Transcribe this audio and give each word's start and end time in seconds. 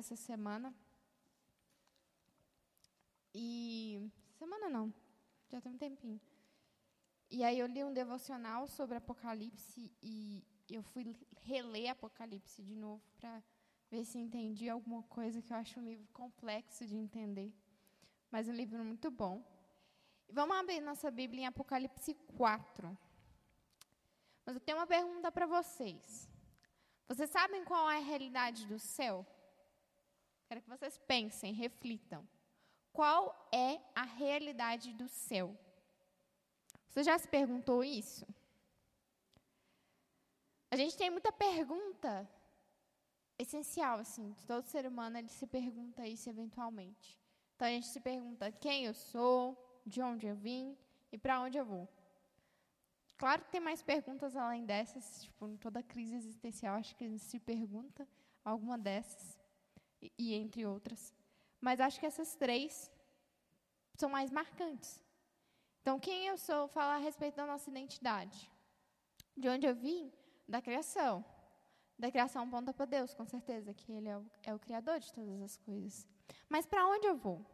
essa 0.00 0.16
semana. 0.16 0.74
E. 3.34 4.10
Semana 4.38 4.68
não, 4.68 4.92
já 5.48 5.60
tem 5.60 5.70
um 5.70 5.78
tempinho. 5.78 6.20
E 7.30 7.44
aí 7.44 7.58
eu 7.58 7.66
li 7.66 7.84
um 7.84 7.92
devocional 7.92 8.66
sobre 8.66 8.96
Apocalipse 8.96 9.92
e 10.02 10.42
eu 10.68 10.82
fui 10.82 11.14
reler 11.42 11.90
Apocalipse 11.90 12.62
de 12.62 12.74
novo 12.74 13.02
para 13.18 13.42
ver 13.90 14.04
se 14.04 14.18
entendi 14.18 14.68
alguma 14.68 15.02
coisa 15.04 15.42
que 15.42 15.52
eu 15.52 15.56
acho 15.56 15.78
um 15.78 15.84
livro 15.84 16.08
complexo 16.12 16.86
de 16.86 16.96
entender. 16.96 17.52
Mas 18.30 18.48
um 18.48 18.52
livro 18.52 18.84
muito 18.84 19.10
bom. 19.10 19.44
Vamos 20.28 20.56
abrir 20.56 20.80
nossa 20.80 21.10
Bíblia 21.10 21.42
em 21.42 21.46
Apocalipse 21.46 22.14
4. 22.36 22.98
Mas 24.46 24.54
eu 24.54 24.60
tenho 24.60 24.78
uma 24.78 24.86
pergunta 24.86 25.30
para 25.30 25.46
vocês. 25.46 26.28
Vocês 27.08 27.28
sabem 27.30 27.64
qual 27.64 27.90
é 27.90 27.98
a 27.98 28.04
realidade 28.04 28.66
do 28.66 28.78
céu? 28.78 29.26
Quero 30.50 30.62
que 30.62 30.68
vocês 30.68 30.98
pensem, 31.06 31.52
reflitam. 31.52 32.28
Qual 32.92 33.48
é 33.52 33.80
a 33.94 34.02
realidade 34.02 34.92
do 34.92 35.06
céu? 35.06 35.56
Você 36.88 37.04
já 37.04 37.16
se 37.16 37.28
perguntou 37.28 37.84
isso? 37.84 38.26
A 40.68 40.74
gente 40.74 40.96
tem 40.96 41.08
muita 41.08 41.30
pergunta 41.30 42.28
essencial, 43.38 44.00
assim, 44.00 44.34
todo 44.44 44.64
ser 44.64 44.86
humano 44.88 45.18
ele 45.18 45.28
se 45.28 45.46
pergunta 45.46 46.04
isso 46.04 46.28
eventualmente. 46.28 47.16
Então 47.54 47.68
a 47.68 47.70
gente 47.70 47.86
se 47.86 48.00
pergunta 48.00 48.50
quem 48.50 48.86
eu 48.86 48.92
sou, 48.92 49.56
de 49.86 50.02
onde 50.02 50.26
eu 50.26 50.34
vim 50.34 50.76
e 51.12 51.16
para 51.16 51.40
onde 51.42 51.58
eu 51.58 51.64
vou. 51.64 51.88
Claro 53.16 53.44
que 53.44 53.52
tem 53.52 53.60
mais 53.60 53.84
perguntas 53.84 54.34
além 54.34 54.66
dessas, 54.66 55.22
tipo, 55.22 55.46
em 55.48 55.56
toda 55.56 55.80
crise 55.80 56.16
existencial, 56.16 56.74
acho 56.74 56.96
que 56.96 57.04
a 57.04 57.08
gente 57.08 57.22
se 57.22 57.38
pergunta 57.38 58.04
alguma 58.44 58.76
dessas, 58.76 59.39
e, 60.18 60.34
entre 60.34 60.66
outras. 60.66 61.14
Mas 61.60 61.80
acho 61.80 62.00
que 62.00 62.06
essas 62.06 62.34
três 62.34 62.90
são 63.96 64.08
mais 64.08 64.30
marcantes. 64.30 65.02
Então, 65.82 65.98
quem 65.98 66.26
eu 66.26 66.36
sou 66.36 66.68
fala 66.68 66.94
a 66.94 66.98
respeito 66.98 67.36
da 67.36 67.46
nossa 67.46 67.70
identidade. 67.70 68.50
De 69.36 69.48
onde 69.48 69.66
eu 69.66 69.74
vim? 69.74 70.12
Da 70.48 70.60
criação. 70.60 71.24
Da 71.98 72.10
criação 72.10 72.48
ponta 72.48 72.72
para 72.72 72.86
Deus, 72.86 73.12
com 73.12 73.26
certeza, 73.26 73.74
que 73.74 73.92
Ele 73.92 74.08
é 74.08 74.16
o, 74.16 74.26
é 74.42 74.54
o 74.54 74.58
Criador 74.58 75.00
de 75.00 75.12
todas 75.12 75.40
as 75.42 75.56
coisas. 75.56 76.08
Mas 76.48 76.66
para 76.66 76.86
onde 76.86 77.06
eu 77.06 77.16
vou? 77.16 77.44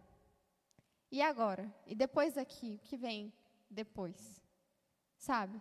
E 1.10 1.20
agora? 1.22 1.72
E 1.86 1.94
depois 1.94 2.34
daqui? 2.34 2.76
O 2.76 2.86
que 2.86 2.96
vem 2.96 3.32
depois? 3.70 4.40
Sabe? 5.18 5.60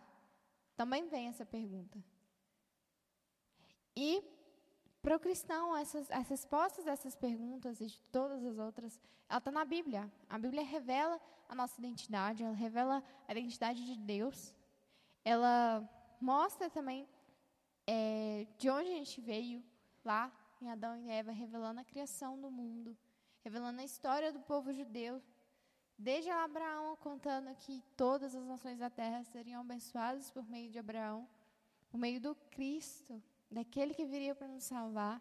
Também 0.75 1.08
vem 1.08 1.27
essa 1.27 1.45
pergunta. 1.45 2.03
E 3.95 4.23
para 5.06 5.17
o 5.17 5.20
cristão, 5.20 5.78
essas, 5.78 6.09
as 6.09 6.28
respostas 6.28 6.84
dessas 6.84 7.16
perguntas 7.16 7.80
e 7.80 7.86
de 7.86 8.02
todas 8.11 8.44
as 8.44 8.58
outras, 8.58 9.00
ela 9.30 9.38
está 9.38 9.52
na 9.52 9.64
Bíblia. 9.64 10.11
A 10.28 10.39
Bíblia 10.39 10.64
revela 10.64 11.22
a 11.48 11.53
nossa 11.53 11.80
identidade, 11.80 12.44
ela 12.44 12.56
revela 12.56 13.03
a 13.28 13.31
identidade 13.31 13.86
de 13.86 13.95
Deus. 14.00 14.52
Ela 15.23 15.88
mostra 16.20 16.72
também 16.72 17.08
é, 17.86 18.48
de 18.58 18.67
onde 18.67 18.89
a 18.89 18.95
gente 18.95 19.22
veio, 19.22 19.64
lá 20.03 20.31
em 20.59 20.72
Adão 20.72 20.98
e 20.98 21.08
Eva, 21.11 21.31
revelando 21.31 21.81
a 21.81 21.83
criação 21.83 22.42
do 22.42 22.50
mundo, 22.50 22.98
revelando 23.44 23.81
a 23.81 23.83
história 23.83 24.33
do 24.33 24.39
povo 24.39 24.73
judeu, 24.73 25.22
Desde 25.98 26.30
Abraão 26.30 26.98
contando 26.98 27.56
que 27.56 27.81
todas 27.95 28.36
as 28.36 28.44
nações 28.44 28.80
da 28.80 28.89
terra 28.89 29.23
seriam 29.23 29.61
abençoadas 29.61 30.30
por 30.30 30.45
meio 30.50 30.70
de 30.70 30.78
Abraão, 30.78 31.26
por 31.89 31.98
meio 31.98 32.20
do 32.20 32.36
Cristo, 32.52 33.23
daquele 33.56 33.94
que 33.94 34.06
viria 34.06 34.36
para 34.36 34.48
nos 34.48 34.66
salvar. 34.66 35.17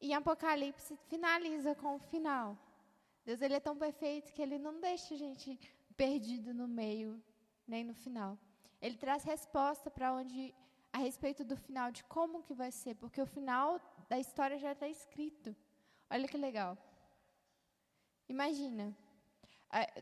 E 0.00 0.14
Apocalipse 0.14 0.96
finaliza 1.10 1.74
com 1.74 1.96
o 1.96 1.98
final. 1.98 2.56
Deus 3.26 3.40
ele 3.42 3.54
é 3.54 3.60
tão 3.60 3.76
perfeito 3.76 4.32
que 4.32 4.40
ele 4.40 4.58
não 4.58 4.80
deixa 4.80 5.14
a 5.14 5.18
gente 5.24 5.58
perdido 5.96 6.54
no 6.54 6.66
meio, 6.66 7.10
nem 7.66 7.84
no 7.84 7.94
final. 7.94 8.38
Ele 8.80 8.96
traz 8.96 9.24
resposta 9.24 9.90
para 9.90 10.12
onde 10.14 10.54
a 10.90 10.98
respeito 10.98 11.44
do 11.44 11.56
final, 11.56 11.90
de 11.92 12.02
como 12.04 12.42
que 12.42 12.54
vai 12.54 12.70
ser, 12.72 12.94
porque 12.94 13.20
o 13.20 13.26
final 13.26 13.78
da 14.08 14.18
história 14.18 14.58
já 14.58 14.72
está 14.72 14.88
escrito. 14.88 15.54
Olha 16.08 16.26
que 16.26 16.38
legal. 16.38 16.78
Imagina, 18.26 18.96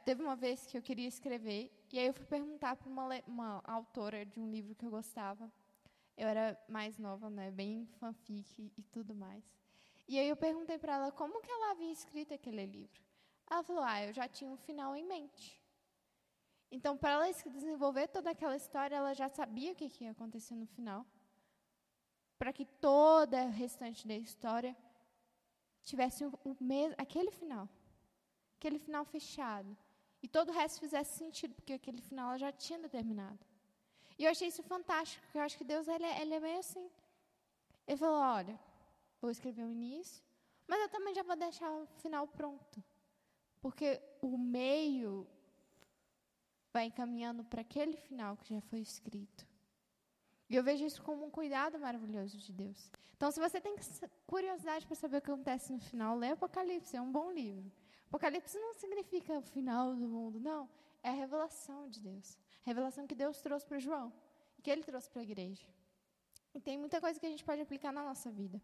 teve 0.04 0.22
uma 0.22 0.36
vez 0.36 0.64
que 0.66 0.78
eu 0.78 0.82
queria 0.82 1.08
escrever, 1.08 1.72
e 1.92 1.98
aí 1.98 2.06
eu 2.06 2.14
fui 2.14 2.26
perguntar 2.26 2.76
para 2.76 2.88
uma, 2.88 3.04
uma 3.26 3.62
autora 3.64 4.24
de 4.24 4.38
um 4.38 4.48
livro 4.48 4.74
que 4.76 4.86
eu 4.86 4.90
gostava. 4.90 5.50
Eu 6.16 6.28
era 6.28 6.58
mais 6.68 6.98
nova, 6.98 7.28
né, 7.28 7.50
bem 7.50 7.86
fanfic 7.98 8.72
e 8.76 8.82
tudo 8.84 9.14
mais. 9.14 9.44
E 10.08 10.18
aí 10.18 10.28
eu 10.28 10.36
perguntei 10.36 10.78
para 10.78 10.94
ela 10.94 11.12
como 11.12 11.40
que 11.40 11.50
ela 11.50 11.72
havia 11.72 11.90
escrito 11.90 12.32
aquele 12.32 12.64
livro. 12.64 13.02
Ela 13.50 13.62
falou: 13.62 13.82
"Ah, 13.82 14.02
eu 14.04 14.12
já 14.12 14.26
tinha 14.28 14.50
um 14.50 14.56
final 14.56 14.94
em 14.96 15.04
mente". 15.04 15.60
Então, 16.70 16.96
para 16.96 17.12
ela 17.12 17.32
desenvolver 17.32 18.08
toda 18.08 18.30
aquela 18.30 18.56
história, 18.56 18.96
ela 18.96 19.14
já 19.14 19.28
sabia 19.28 19.72
o 19.72 19.76
que, 19.76 19.88
que 19.88 20.04
ia 20.04 20.10
acontecer 20.10 20.54
no 20.54 20.66
final. 20.66 21.06
Para 22.38 22.52
que 22.52 22.64
toda 22.64 23.42
a 23.42 23.48
restante 23.48 24.06
da 24.06 24.16
história 24.16 24.76
tivesse 25.82 26.24
o, 26.24 26.32
aquele 26.98 27.30
final 27.30 27.68
aquele 28.56 28.78
final 28.78 29.04
fechado. 29.04 29.76
E 30.22 30.28
todo 30.28 30.48
o 30.48 30.52
resto 30.52 30.80
fizesse 30.80 31.18
sentido, 31.18 31.54
porque 31.54 31.74
aquele 31.74 32.00
final 32.00 32.30
ela 32.30 32.38
já 32.38 32.52
tinha 32.52 32.78
determinado. 32.78 33.38
E 34.18 34.24
eu 34.24 34.30
achei 34.30 34.48
isso 34.48 34.62
fantástico, 34.62 35.22
porque 35.24 35.38
eu 35.38 35.42
acho 35.42 35.58
que 35.58 35.64
Deus 35.64 35.86
ele, 35.88 36.04
é, 36.04 36.22
ele 36.22 36.34
é 36.34 36.40
meio 36.40 36.58
assim. 36.58 36.90
Ele 37.86 37.96
falou: 37.96 38.18
olha, 38.18 38.58
vou 39.20 39.30
escrever 39.30 39.64
o 39.64 39.70
início, 39.70 40.22
mas 40.66 40.80
eu 40.80 40.88
também 40.88 41.14
já 41.14 41.22
vou 41.22 41.36
deixar 41.36 41.70
o 41.70 41.86
final 42.02 42.26
pronto. 42.26 42.82
Porque 43.60 44.00
o 44.22 44.36
meio 44.38 45.26
vai 46.72 46.86
encaminhando 46.86 47.44
para 47.44 47.62
aquele 47.62 47.96
final 47.96 48.36
que 48.36 48.54
já 48.54 48.60
foi 48.60 48.80
escrito. 48.80 49.46
E 50.48 50.54
eu 50.54 50.62
vejo 50.62 50.84
isso 50.84 51.02
como 51.02 51.24
um 51.24 51.30
cuidado 51.30 51.78
maravilhoso 51.78 52.38
de 52.38 52.52
Deus. 52.52 52.90
Então, 53.16 53.30
se 53.30 53.40
você 53.40 53.60
tem 53.60 53.74
curiosidade 54.26 54.86
para 54.86 54.94
saber 54.94 55.16
o 55.16 55.22
que 55.22 55.30
acontece 55.30 55.72
no 55.72 55.80
final, 55.80 56.16
lê 56.16 56.30
Apocalipse, 56.30 56.96
é 56.96 57.00
um 57.00 57.10
bom 57.10 57.32
livro. 57.32 57.72
Apocalipse 58.08 58.58
não 58.58 58.74
significa 58.74 59.38
o 59.38 59.42
final 59.42 59.94
do 59.94 60.06
mundo, 60.06 60.38
não. 60.38 60.68
É 61.02 61.08
a 61.08 61.14
revelação 61.14 61.88
de 61.88 62.00
Deus. 62.00 62.38
Revelação 62.66 63.06
que 63.06 63.14
Deus 63.14 63.40
trouxe 63.40 63.64
para 63.64 63.78
João 63.78 64.12
que 64.66 64.70
ele 64.72 64.82
trouxe 64.82 65.08
para 65.08 65.20
a 65.20 65.22
igreja. 65.22 65.64
E 66.52 66.60
tem 66.60 66.76
muita 66.76 67.00
coisa 67.00 67.20
que 67.20 67.26
a 67.26 67.28
gente 67.28 67.44
pode 67.44 67.60
aplicar 67.60 67.92
na 67.92 68.02
nossa 68.02 68.28
vida. 68.32 68.60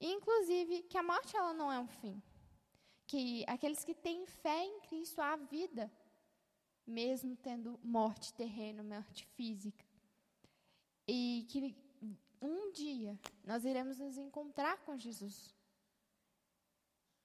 Inclusive, 0.00 0.84
que 0.84 0.96
a 0.96 1.02
morte 1.02 1.36
ela 1.36 1.52
não 1.52 1.72
é 1.72 1.80
um 1.80 1.88
fim. 1.88 2.22
Que 3.08 3.44
aqueles 3.48 3.82
que 3.82 3.92
têm 3.92 4.24
fé 4.24 4.64
em 4.64 4.78
Cristo 4.82 5.20
há 5.20 5.34
vida, 5.34 5.90
mesmo 6.86 7.34
tendo 7.34 7.76
morte 7.82 8.32
terrena, 8.34 8.84
morte 8.84 9.26
física. 9.34 9.84
E 11.08 11.44
que 11.48 11.74
um 12.40 12.70
dia 12.70 13.18
nós 13.44 13.64
iremos 13.64 13.98
nos 13.98 14.16
encontrar 14.16 14.78
com 14.84 14.96
Jesus. 14.96 15.52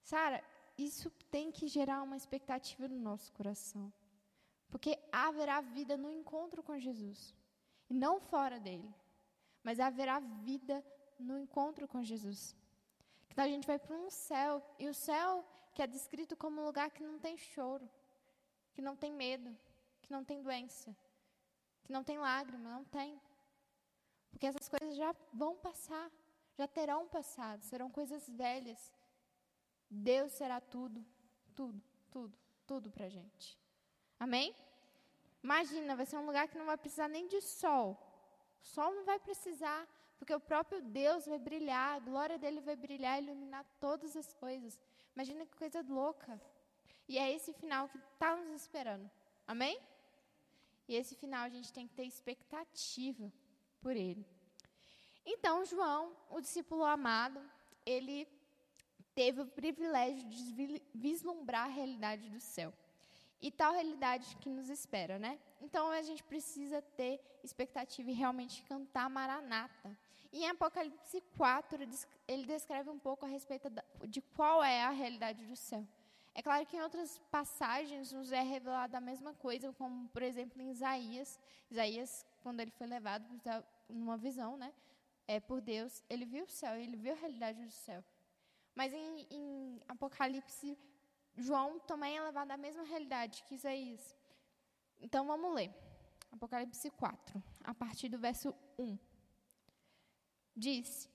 Sara, 0.02 0.42
isso 0.76 1.08
tem 1.30 1.52
que 1.52 1.68
gerar 1.68 2.02
uma 2.02 2.16
expectativa 2.16 2.88
no 2.88 2.98
nosso 2.98 3.32
coração. 3.32 3.92
Porque 4.68 4.98
haverá 5.12 5.60
vida 5.60 5.96
no 5.96 6.10
encontro 6.10 6.62
com 6.62 6.78
Jesus. 6.78 7.34
E 7.88 7.94
não 7.94 8.20
fora 8.20 8.58
dele. 8.58 8.92
Mas 9.62 9.80
haverá 9.80 10.18
vida 10.20 10.84
no 11.18 11.38
encontro 11.38 11.86
com 11.88 12.02
Jesus. 12.02 12.54
Então 13.30 13.44
a 13.44 13.48
gente 13.48 13.66
vai 13.66 13.78
para 13.78 13.96
um 13.96 14.10
céu. 14.10 14.62
E 14.78 14.88
o 14.88 14.94
céu 14.94 15.44
que 15.74 15.82
é 15.82 15.86
descrito 15.86 16.36
como 16.36 16.60
um 16.60 16.64
lugar 16.64 16.90
que 16.90 17.02
não 17.02 17.18
tem 17.18 17.36
choro. 17.36 17.88
Que 18.74 18.82
não 18.82 18.96
tem 18.96 19.12
medo. 19.12 19.56
Que 20.02 20.12
não 20.12 20.24
tem 20.24 20.42
doença. 20.42 20.96
Que 21.84 21.92
não 21.92 22.02
tem 22.02 22.18
lágrima. 22.18 22.70
Não 22.70 22.84
tem. 22.84 23.20
Porque 24.30 24.46
essas 24.46 24.68
coisas 24.68 24.96
já 24.96 25.14
vão 25.32 25.56
passar. 25.56 26.10
Já 26.58 26.66
terão 26.66 27.06
passado. 27.08 27.62
Serão 27.62 27.90
coisas 27.90 28.28
velhas. 28.28 28.92
Deus 29.88 30.32
será 30.32 30.60
tudo, 30.60 31.04
tudo, 31.54 31.80
tudo, 32.10 32.36
tudo 32.66 32.90
para 32.90 33.06
a 33.06 33.08
gente. 33.08 33.58
Amém? 34.18 34.54
Imagina, 35.42 35.94
vai 35.94 36.06
ser 36.06 36.16
um 36.16 36.26
lugar 36.26 36.48
que 36.48 36.58
não 36.58 36.66
vai 36.66 36.76
precisar 36.76 37.08
nem 37.08 37.26
de 37.28 37.40
sol. 37.40 37.96
O 38.62 38.66
sol 38.66 38.94
não 38.94 39.04
vai 39.04 39.18
precisar, 39.18 39.86
porque 40.18 40.34
o 40.34 40.40
próprio 40.40 40.82
Deus 40.82 41.26
vai 41.26 41.38
brilhar, 41.38 41.96
a 41.96 41.98
glória 42.00 42.38
dele 42.38 42.60
vai 42.60 42.74
brilhar 42.74 43.20
e 43.20 43.24
iluminar 43.24 43.64
todas 43.78 44.16
as 44.16 44.32
coisas. 44.34 44.80
Imagina 45.14 45.46
que 45.46 45.56
coisa 45.56 45.84
louca. 45.88 46.40
E 47.08 47.18
é 47.18 47.32
esse 47.32 47.52
final 47.52 47.88
que 47.88 47.98
está 47.98 48.36
nos 48.36 48.62
esperando. 48.62 49.08
Amém? 49.46 49.80
E 50.88 50.94
esse 50.94 51.14
final 51.14 51.44
a 51.44 51.48
gente 51.48 51.72
tem 51.72 51.86
que 51.86 51.94
ter 51.94 52.04
expectativa 52.04 53.32
por 53.80 53.94
ele. 53.96 54.26
Então, 55.24 55.64
João, 55.64 56.16
o 56.30 56.40
discípulo 56.40 56.84
amado, 56.84 57.40
ele 57.84 58.28
teve 59.14 59.40
o 59.40 59.46
privilégio 59.46 60.28
de 60.28 60.82
vislumbrar 60.94 61.64
a 61.64 61.72
realidade 61.72 62.28
do 62.30 62.40
céu. 62.40 62.72
E 63.40 63.50
tal 63.50 63.72
realidade 63.72 64.36
que 64.36 64.48
nos 64.48 64.68
espera, 64.68 65.18
né? 65.18 65.38
Então 65.60 65.90
a 65.90 66.02
gente 66.02 66.22
precisa 66.24 66.80
ter 66.82 67.20
expectativa 67.42 68.10
e 68.10 68.14
realmente 68.14 68.62
cantar 68.64 69.08
Maranata. 69.10 69.96
E 70.32 70.42
em 70.44 70.48
Apocalipse 70.48 71.20
4, 71.36 71.78
ele 72.28 72.46
descreve 72.46 72.90
um 72.90 72.98
pouco 72.98 73.24
a 73.24 73.28
respeito 73.28 73.70
de 74.06 74.20
qual 74.20 74.62
é 74.62 74.82
a 74.82 74.90
realidade 74.90 75.46
do 75.46 75.56
céu. 75.56 75.86
É 76.34 76.42
claro 76.42 76.66
que 76.66 76.76
em 76.76 76.82
outras 76.82 77.18
passagens 77.30 78.12
nos 78.12 78.30
é 78.30 78.42
revelada 78.42 78.98
a 78.98 79.00
mesma 79.00 79.32
coisa, 79.32 79.72
como 79.72 80.08
por 80.10 80.22
exemplo 80.22 80.60
em 80.60 80.70
Isaías. 80.70 81.40
Isaías, 81.70 82.26
quando 82.42 82.60
ele 82.60 82.70
foi 82.70 82.86
levado 82.86 83.24
numa 83.88 84.18
visão, 84.18 84.56
né, 84.56 84.72
é, 85.26 85.40
por 85.40 85.60
Deus, 85.60 86.04
ele 86.10 86.26
viu 86.26 86.44
o 86.44 86.48
céu, 86.48 86.76
ele 86.76 86.96
viu 86.96 87.14
a 87.14 87.16
realidade 87.16 87.64
do 87.64 87.70
céu. 87.70 88.04
Mas 88.74 88.92
em, 88.92 89.26
em 89.30 89.80
Apocalipse, 89.88 90.78
João 91.36 91.78
também 91.80 92.16
é 92.16 92.22
levado 92.22 92.50
à 92.50 92.56
mesma 92.56 92.82
realidade 92.82 93.44
que 93.44 93.54
Isaías. 93.54 94.16
Então 95.00 95.26
vamos 95.26 95.54
ler. 95.54 95.72
Apocalipse 96.32 96.90
4, 96.90 97.42
a 97.64 97.74
partir 97.74 98.08
do 98.08 98.18
verso 98.18 98.54
1. 98.78 98.98
Diz: 100.56 101.08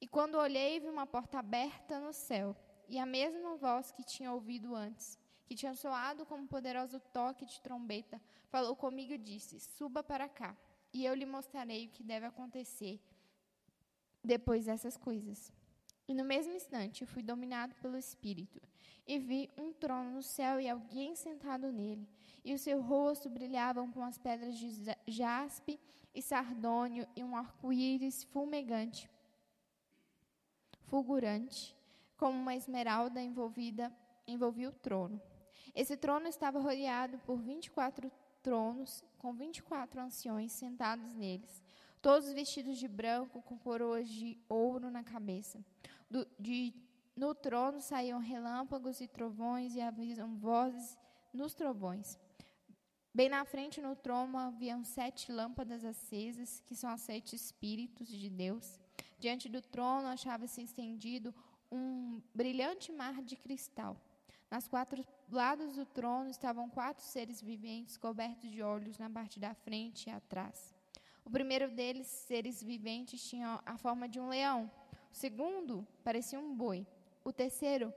E 0.00 0.06
quando 0.06 0.36
olhei, 0.36 0.80
vi 0.80 0.88
uma 0.88 1.06
porta 1.06 1.38
aberta 1.38 1.98
no 1.98 2.12
céu, 2.12 2.56
e 2.88 2.98
a 2.98 3.06
mesma 3.06 3.56
voz 3.56 3.90
que 3.90 4.04
tinha 4.04 4.32
ouvido 4.32 4.74
antes, 4.74 5.18
que 5.46 5.54
tinha 5.54 5.74
soado 5.74 6.24
como 6.26 6.46
poderoso 6.46 7.00
toque 7.12 7.44
de 7.46 7.60
trombeta, 7.60 8.20
falou 8.48 8.76
comigo 8.76 9.12
e 9.12 9.18
disse: 9.18 9.58
Suba 9.58 10.02
para 10.02 10.28
cá, 10.28 10.56
e 10.92 11.04
eu 11.04 11.14
lhe 11.14 11.26
mostrarei 11.26 11.86
o 11.86 11.90
que 11.90 12.02
deve 12.02 12.26
acontecer 12.26 13.00
depois 14.22 14.66
dessas 14.66 14.96
coisas. 14.96 15.52
E 16.08 16.14
no 16.14 16.24
mesmo 16.24 16.54
instante 16.54 17.04
fui 17.04 17.22
dominado 17.22 17.74
pelo 17.76 17.98
Espírito, 17.98 18.60
e 19.06 19.18
vi 19.18 19.50
um 19.58 19.72
trono 19.72 20.10
no 20.10 20.22
céu 20.22 20.58
e 20.58 20.68
alguém 20.68 21.14
sentado 21.14 21.70
nele, 21.70 22.08
e 22.42 22.54
o 22.54 22.58
seu 22.58 22.80
rosto 22.80 23.28
brilhava 23.28 23.86
com 23.88 24.02
as 24.02 24.16
pedras 24.16 24.56
de 24.56 24.70
jaspe 25.06 25.78
e 26.14 26.22
sardônio 26.22 27.06
e 27.14 27.22
um 27.22 27.36
arco-íris 27.36 28.24
fumegante, 28.24 29.10
fulgurante, 30.86 31.76
como 32.16 32.38
uma 32.38 32.56
esmeralda 32.56 33.22
envolvida, 33.22 33.92
envolvia 34.26 34.70
o 34.70 34.72
trono. 34.72 35.20
Esse 35.74 35.96
trono 35.96 36.26
estava 36.26 36.58
rodeado 36.58 37.18
por 37.18 37.38
24 37.38 38.10
tronos, 38.42 39.04
com 39.18 39.32
24 39.32 40.00
anciões 40.00 40.52
sentados 40.52 41.14
neles, 41.14 41.62
todos 42.00 42.32
vestidos 42.32 42.78
de 42.78 42.88
branco, 42.88 43.42
com 43.42 43.58
coroas 43.58 44.08
de 44.08 44.38
ouro 44.48 44.90
na 44.90 45.04
cabeça. 45.04 45.62
Do, 46.10 46.26
de, 46.38 46.74
no 47.16 47.34
trono 47.34 47.80
saíam 47.80 48.18
relâmpagos 48.18 49.00
e 49.00 49.06
trovões, 49.06 49.74
e 49.74 49.80
haviam 49.80 50.36
vozes 50.36 50.96
nos 51.32 51.54
trovões. 51.54 52.18
Bem 53.12 53.28
na 53.28 53.44
frente, 53.44 53.80
no 53.80 53.96
trono, 53.96 54.38
haviam 54.38 54.84
sete 54.84 55.32
lâmpadas 55.32 55.84
acesas, 55.84 56.60
que 56.60 56.74
são 56.74 56.94
os 56.94 57.00
sete 57.00 57.34
Espíritos 57.34 58.08
de 58.08 58.30
Deus. 58.30 58.78
Diante 59.18 59.48
do 59.48 59.60
trono 59.60 60.06
achava-se 60.06 60.62
estendido 60.62 61.34
um 61.70 62.22
brilhante 62.34 62.92
mar 62.92 63.22
de 63.22 63.36
cristal. 63.36 64.00
Nas 64.50 64.66
quatro 64.66 65.04
lados 65.30 65.74
do 65.74 65.84
trono 65.84 66.30
estavam 66.30 66.70
quatro 66.70 67.04
seres 67.04 67.42
viventes 67.42 67.96
cobertos 67.96 68.50
de 68.50 68.62
olhos 68.62 68.98
na 68.98 69.10
parte 69.10 69.38
da 69.38 69.52
frente 69.52 70.08
e 70.08 70.12
atrás. 70.12 70.74
O 71.24 71.30
primeiro 71.30 71.70
deles, 71.70 72.06
seres 72.06 72.62
viventes, 72.62 73.22
tinha 73.28 73.60
a 73.66 73.76
forma 73.76 74.08
de 74.08 74.18
um 74.18 74.28
leão. 74.28 74.70
O 75.10 75.14
segundo 75.14 75.86
parecia 76.04 76.38
um 76.38 76.54
boi. 76.54 76.86
O 77.24 77.32
terceiro 77.32 77.92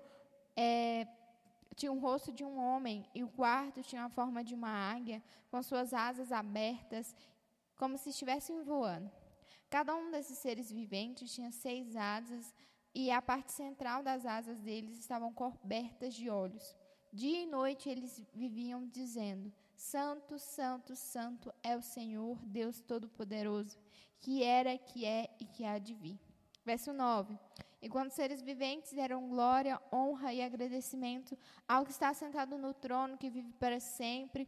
é, 0.55 1.07
tinha 1.75 1.91
o 1.91 1.99
rosto 1.99 2.31
de 2.31 2.43
um 2.43 2.59
homem, 2.59 3.05
e 3.13 3.23
o 3.23 3.29
quarto 3.29 3.81
tinha 3.81 4.05
a 4.05 4.09
forma 4.09 4.43
de 4.43 4.53
uma 4.53 4.69
águia, 4.69 5.23
com 5.49 5.61
suas 5.63 5.93
asas 5.93 6.31
abertas, 6.31 7.15
como 7.77 7.97
se 7.97 8.09
estivessem 8.09 8.61
voando. 8.63 9.11
Cada 9.69 9.95
um 9.95 10.11
desses 10.11 10.37
seres 10.37 10.71
viventes 10.71 11.33
tinha 11.33 11.51
seis 11.51 11.95
asas, 11.95 12.53
e 12.93 13.09
a 13.09 13.21
parte 13.21 13.51
central 13.51 14.03
das 14.03 14.25
asas 14.25 14.59
deles 14.59 14.99
estavam 14.99 15.33
cobertas 15.33 16.13
de 16.13 16.29
olhos. 16.29 16.75
Dia 17.13 17.41
e 17.41 17.45
noite 17.45 17.89
eles 17.89 18.21
viviam 18.33 18.87
dizendo: 18.87 19.51
Santo, 19.75 20.37
Santo, 20.37 20.95
Santo 20.95 21.53
é 21.63 21.75
o 21.75 21.81
Senhor, 21.81 22.37
Deus 22.45 22.81
Todo-Poderoso, 22.81 23.77
que 24.19 24.43
era, 24.43 24.77
que 24.77 25.05
é 25.05 25.29
e 25.39 25.45
que 25.45 25.65
há 25.65 25.77
de 25.77 25.93
vir. 25.93 26.19
Verso 26.71 26.93
9. 26.93 27.37
E 27.81 27.89
quando 27.89 28.11
seres 28.11 28.41
viventes 28.41 28.93
deram 28.93 29.27
glória, 29.27 29.77
honra 29.91 30.33
e 30.33 30.41
agradecimento 30.41 31.37
ao 31.67 31.83
que 31.83 31.91
está 31.91 32.13
sentado 32.13 32.57
no 32.57 32.73
trono, 32.73 33.17
que 33.17 33.29
vive 33.29 33.51
para 33.59 33.77
sempre, 33.81 34.47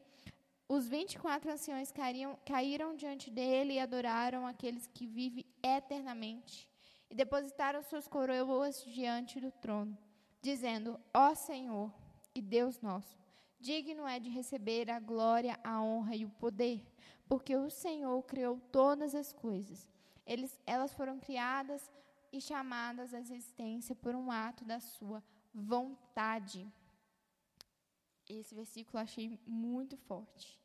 os 0.69 0.87
24 0.87 1.51
anciões 1.51 1.91
caíram, 1.91 2.39
caíram 2.45 2.95
diante 2.95 3.29
dele 3.29 3.73
e 3.73 3.79
adoraram 3.79 4.47
aqueles 4.47 4.87
que 4.87 5.05
vivem 5.05 5.45
eternamente. 5.61 6.69
E 7.09 7.13
depositaram 7.13 7.83
suas 7.83 8.07
coroas 8.07 8.81
diante 8.85 9.41
do 9.41 9.51
trono, 9.51 9.97
dizendo: 10.41 10.97
Ó 11.13 11.35
Senhor 11.35 11.91
e 12.33 12.41
Deus 12.41 12.79
nosso, 12.79 13.17
digno 13.59 14.07
é 14.07 14.17
de 14.17 14.29
receber 14.29 14.89
a 14.89 14.97
glória, 14.97 15.59
a 15.61 15.83
honra 15.83 16.15
e 16.15 16.23
o 16.23 16.29
poder, 16.29 16.81
porque 17.27 17.53
o 17.53 17.69
Senhor 17.69 18.23
criou 18.23 18.61
todas 18.71 19.13
as 19.13 19.33
coisas. 19.33 19.91
Eles, 20.25 20.57
elas 20.65 20.93
foram 20.93 21.19
criadas 21.19 21.91
e 22.33 22.41
chamadas 22.41 23.13
à 23.13 23.19
existência 23.19 23.95
por 23.95 24.15
um 24.15 24.31
ato 24.31 24.65
da 24.65 24.79
sua 24.79 25.23
vontade. 25.53 26.67
Esse 28.27 28.55
versículo 28.55 28.97
eu 28.97 29.03
achei 29.03 29.39
muito 29.45 29.95
forte. 29.95 30.59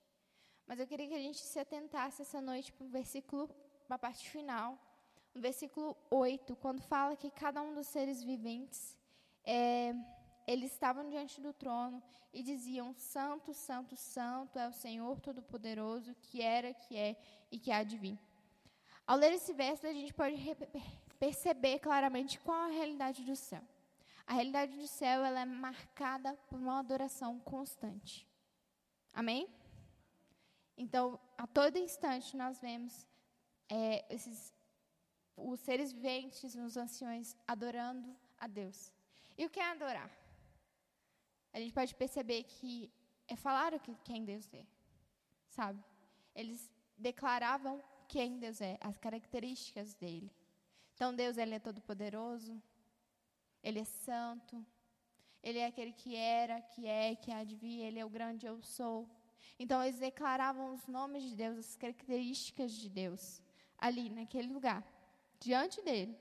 Mas 0.66 0.80
eu 0.80 0.86
queria 0.86 1.08
que 1.08 1.14
a 1.14 1.20
gente 1.26 1.38
se 1.38 1.58
atentasse 1.58 2.22
essa 2.22 2.40
noite 2.40 2.72
para 2.72 2.86
o 2.86 2.88
versículo, 2.88 3.48
para 3.86 3.96
a 3.96 3.98
parte 3.98 4.28
final, 4.30 4.78
no 5.34 5.42
versículo 5.42 5.94
8, 6.10 6.56
quando 6.56 6.80
fala 6.80 7.14
que 7.14 7.30
cada 7.30 7.60
um 7.60 7.74
dos 7.74 7.86
seres 7.86 8.22
viventes, 8.24 8.96
é, 9.44 9.94
eles 10.46 10.72
estavam 10.72 11.08
diante 11.08 11.40
do 11.40 11.52
trono 11.52 12.02
e 12.32 12.42
diziam: 12.42 12.94
Santo, 12.94 13.52
Santo, 13.52 13.94
Santo 13.94 14.58
é 14.58 14.66
o 14.68 14.72
Senhor 14.72 15.20
Todo-Poderoso, 15.20 16.14
que 16.22 16.40
era, 16.40 16.72
que 16.72 16.96
é 16.96 17.16
e 17.50 17.58
que 17.58 17.70
há 17.70 17.82
de 17.82 17.98
vir. 17.98 18.18
Ao 19.06 19.16
ler 19.16 19.32
esse 19.32 19.52
verso, 19.52 19.86
a 19.86 19.92
gente 19.92 20.12
pode 20.12 20.36
perceber 21.18 21.78
claramente 21.80 22.38
qual 22.40 22.58
a 22.62 22.68
realidade 22.68 23.24
do 23.24 23.36
céu. 23.36 23.62
A 24.26 24.34
realidade 24.34 24.76
do 24.76 24.86
céu 24.86 25.24
ela 25.24 25.40
é 25.40 25.44
marcada 25.44 26.34
por 26.48 26.58
uma 26.58 26.78
adoração 26.78 27.40
constante. 27.40 28.26
Amém? 29.12 29.48
Então, 30.76 31.18
a 31.36 31.46
todo 31.46 31.78
instante 31.78 32.36
nós 32.36 32.60
vemos 32.60 33.06
é, 33.68 34.04
esses, 34.14 34.54
os 35.36 35.58
seres 35.60 35.92
viventes, 35.92 36.54
os 36.54 36.76
anciões, 36.76 37.36
adorando 37.46 38.14
a 38.38 38.46
Deus. 38.46 38.92
E 39.36 39.44
o 39.44 39.50
que 39.50 39.60
é 39.60 39.70
adorar? 39.70 40.10
A 41.52 41.58
gente 41.58 41.72
pode 41.72 41.94
perceber 41.94 42.44
que 42.44 42.92
é 43.26 43.34
falar 43.34 43.74
o 43.74 43.80
que 43.80 43.94
quem 44.04 44.24
Deus 44.24 44.48
é, 44.52 44.64
sabe? 45.48 45.82
Eles 46.34 46.70
declaravam 46.96 47.82
quem 48.06 48.38
Deus 48.38 48.60
é, 48.60 48.78
as 48.80 48.96
características 48.96 49.94
dele. 49.94 50.30
Então 50.98 51.14
Deus 51.14 51.38
ele 51.38 51.54
é 51.54 51.60
todo 51.60 51.80
poderoso, 51.80 52.60
ele 53.62 53.78
é 53.78 53.84
santo, 53.84 54.66
ele 55.40 55.60
é 55.60 55.66
aquele 55.66 55.92
que 55.92 56.16
era, 56.16 56.60
que 56.60 56.88
é, 56.88 57.14
que 57.14 57.30
há 57.30 57.44
de 57.44 57.54
vir, 57.54 57.82
ele 57.82 58.00
é 58.00 58.04
o 58.04 58.10
grande 58.10 58.46
eu 58.46 58.60
sou. 58.60 59.08
Então 59.60 59.80
eles 59.80 60.00
declaravam 60.00 60.74
os 60.74 60.88
nomes 60.88 61.22
de 61.22 61.36
Deus, 61.36 61.56
as 61.56 61.76
características 61.76 62.72
de 62.72 62.88
Deus 62.88 63.40
ali 63.86 64.10
naquele 64.10 64.52
lugar, 64.52 64.82
diante 65.38 65.80
dele. 65.82 66.18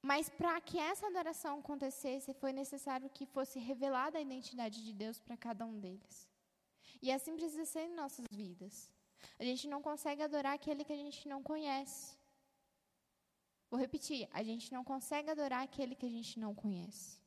Mas 0.00 0.30
para 0.30 0.58
que 0.58 0.78
essa 0.78 1.08
adoração 1.08 1.58
acontecesse, 1.58 2.32
foi 2.32 2.54
necessário 2.54 3.10
que 3.10 3.26
fosse 3.26 3.58
revelada 3.58 4.16
a 4.16 4.22
identidade 4.22 4.82
de 4.82 4.94
Deus 4.94 5.20
para 5.20 5.36
cada 5.36 5.66
um 5.66 5.78
deles. 5.78 6.26
E 7.02 7.12
assim 7.12 7.36
precisa 7.36 7.66
ser 7.66 7.82
em 7.90 7.94
nossas 7.94 8.24
vidas. 8.30 8.90
A 9.38 9.44
gente 9.44 9.68
não 9.68 9.82
consegue 9.82 10.22
adorar 10.22 10.54
aquele 10.54 10.82
que 10.82 10.94
a 10.94 11.02
gente 11.04 11.28
não 11.28 11.42
conhece. 11.42 12.21
Vou 13.72 13.80
repetir, 13.80 14.28
a 14.34 14.42
gente 14.42 14.70
não 14.70 14.84
consegue 14.84 15.30
adorar 15.30 15.62
aquele 15.62 15.94
que 15.94 16.04
a 16.04 16.14
gente 16.16 16.38
não 16.38 16.54
conhece. 16.54 17.18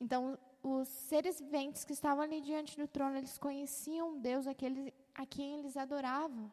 Então, 0.00 0.36
os 0.60 0.88
seres 0.88 1.38
viventes 1.38 1.84
que 1.84 1.92
estavam 1.92 2.24
ali 2.24 2.40
diante 2.40 2.76
do 2.76 2.88
trono, 2.88 3.16
eles 3.16 3.38
conheciam 3.38 4.18
Deus, 4.18 4.48
aquele 4.48 4.92
a 5.14 5.24
quem 5.24 5.54
eles 5.60 5.76
adoravam. 5.76 6.52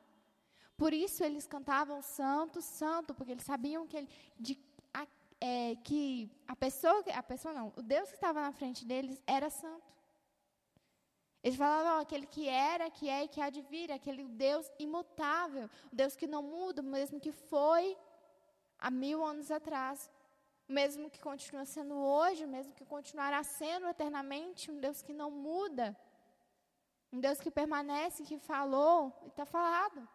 Por 0.78 0.94
isso 0.94 1.24
eles 1.24 1.48
cantavam 1.48 2.00
santo, 2.04 2.62
santo, 2.62 3.16
porque 3.16 3.32
eles 3.32 3.44
sabiam 3.44 3.88
que, 3.88 3.98
ele, 3.98 4.10
de, 4.40 4.56
a, 4.94 5.08
é, 5.40 5.76
que 5.78 6.30
a 6.48 6.56
pessoa, 6.56 7.04
a 7.16 7.24
pessoa 7.24 7.56
não, 7.56 7.74
o 7.76 7.82
Deus 7.82 8.08
que 8.10 8.18
estava 8.18 8.40
na 8.40 8.52
frente 8.52 8.86
deles 8.86 9.20
era 9.26 9.50
santo. 9.50 9.92
Eles 11.44 11.58
falavam 11.58 12.00
aquele 12.00 12.28
que 12.28 12.48
era, 12.48 12.88
que 12.92 13.10
é 13.10 13.24
e 13.24 13.28
que 13.28 13.42
há 13.42 13.50
de 13.50 13.64
vir, 13.64 13.92
aquele 13.92 14.28
Deus 14.28 14.72
imutável, 14.78 15.68
o 15.92 15.96
Deus 15.96 16.16
que 16.16 16.28
não 16.28 16.44
muda, 16.44 16.84
mesmo 16.84 17.20
que 17.20 17.32
foi 17.32 17.98
há 18.82 18.90
mil 18.90 19.24
anos 19.24 19.52
atrás, 19.52 20.10
o 20.68 20.74
mesmo 20.74 21.10
que 21.10 21.20
continua 21.20 21.66
sendo 21.66 21.96
hoje, 21.96 22.48
mesmo 22.48 22.74
que 22.74 22.84
continuará 22.84 23.44
sendo 23.44 23.88
eternamente, 23.88 24.72
um 24.72 24.80
Deus 24.80 25.02
que 25.04 25.14
não 25.14 25.30
muda, 25.30 25.96
um 27.14 27.20
Deus 27.20 27.40
que 27.40 27.52
permanece, 27.52 28.24
que 28.24 28.40
falou 28.40 29.16
e 29.24 29.28
está 29.28 29.46
falado. 29.46 30.08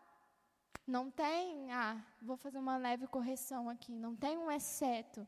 Não 0.86 1.10
tem, 1.10 1.70
ah, 1.72 2.04
vou 2.20 2.36
fazer 2.36 2.58
uma 2.58 2.76
leve 2.76 3.06
correção 3.06 3.68
aqui, 3.68 3.92
não 3.94 4.16
tem 4.16 4.36
um 4.36 4.50
exceto, 4.50 5.26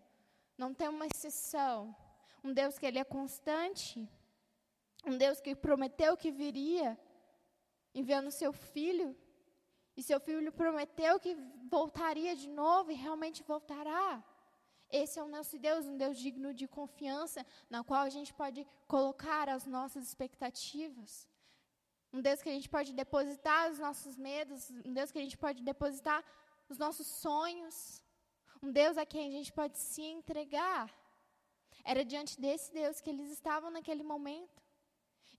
não 0.56 0.74
tem 0.74 0.88
uma 0.88 1.06
exceção. 1.06 1.94
Um 2.42 2.52
Deus 2.52 2.78
que 2.78 2.86
ele 2.86 2.98
é 2.98 3.04
constante, 3.04 4.08
um 5.04 5.16
Deus 5.16 5.40
que 5.40 5.54
prometeu 5.54 6.16
que 6.16 6.30
viria, 6.30 6.98
enviando 7.94 8.30
seu 8.30 8.52
filho, 8.52 9.16
e 9.98 10.02
seu 10.08 10.18
filho 10.20 10.52
prometeu 10.52 11.14
que 11.18 11.32
voltaria 11.76 12.34
de 12.42 12.48
novo 12.48 12.88
e 12.92 12.94
realmente 13.04 13.42
voltará. 13.42 14.04
Esse 14.98 15.18
é 15.18 15.22
o 15.24 15.32
nosso 15.36 15.58
Deus, 15.58 15.86
um 15.86 15.96
Deus 16.02 16.16
digno 16.26 16.50
de 16.60 16.66
confiança, 16.68 17.44
na 17.68 17.82
qual 17.88 18.02
a 18.02 18.12
gente 18.16 18.32
pode 18.32 18.60
colocar 18.86 19.48
as 19.48 19.66
nossas 19.66 20.02
expectativas. 20.10 21.12
Um 22.12 22.20
Deus 22.26 22.40
que 22.40 22.48
a 22.48 22.56
gente 22.56 22.68
pode 22.76 22.92
depositar 23.02 23.72
os 23.72 23.80
nossos 23.86 24.16
medos, 24.16 24.70
um 24.86 24.92
Deus 24.98 25.10
que 25.10 25.18
a 25.18 25.24
gente 25.26 25.36
pode 25.36 25.64
depositar 25.64 26.24
os 26.68 26.78
nossos 26.78 27.08
sonhos, 27.24 28.00
um 28.62 28.70
Deus 28.70 28.96
a 28.96 29.04
quem 29.04 29.28
a 29.28 29.32
gente 29.32 29.52
pode 29.52 29.76
se 29.78 30.02
entregar. 30.02 30.86
Era 31.84 32.04
diante 32.04 32.40
desse 32.40 32.72
Deus 32.72 33.00
que 33.00 33.10
eles 33.10 33.30
estavam 33.32 33.68
naquele 33.68 34.04
momento. 34.04 34.62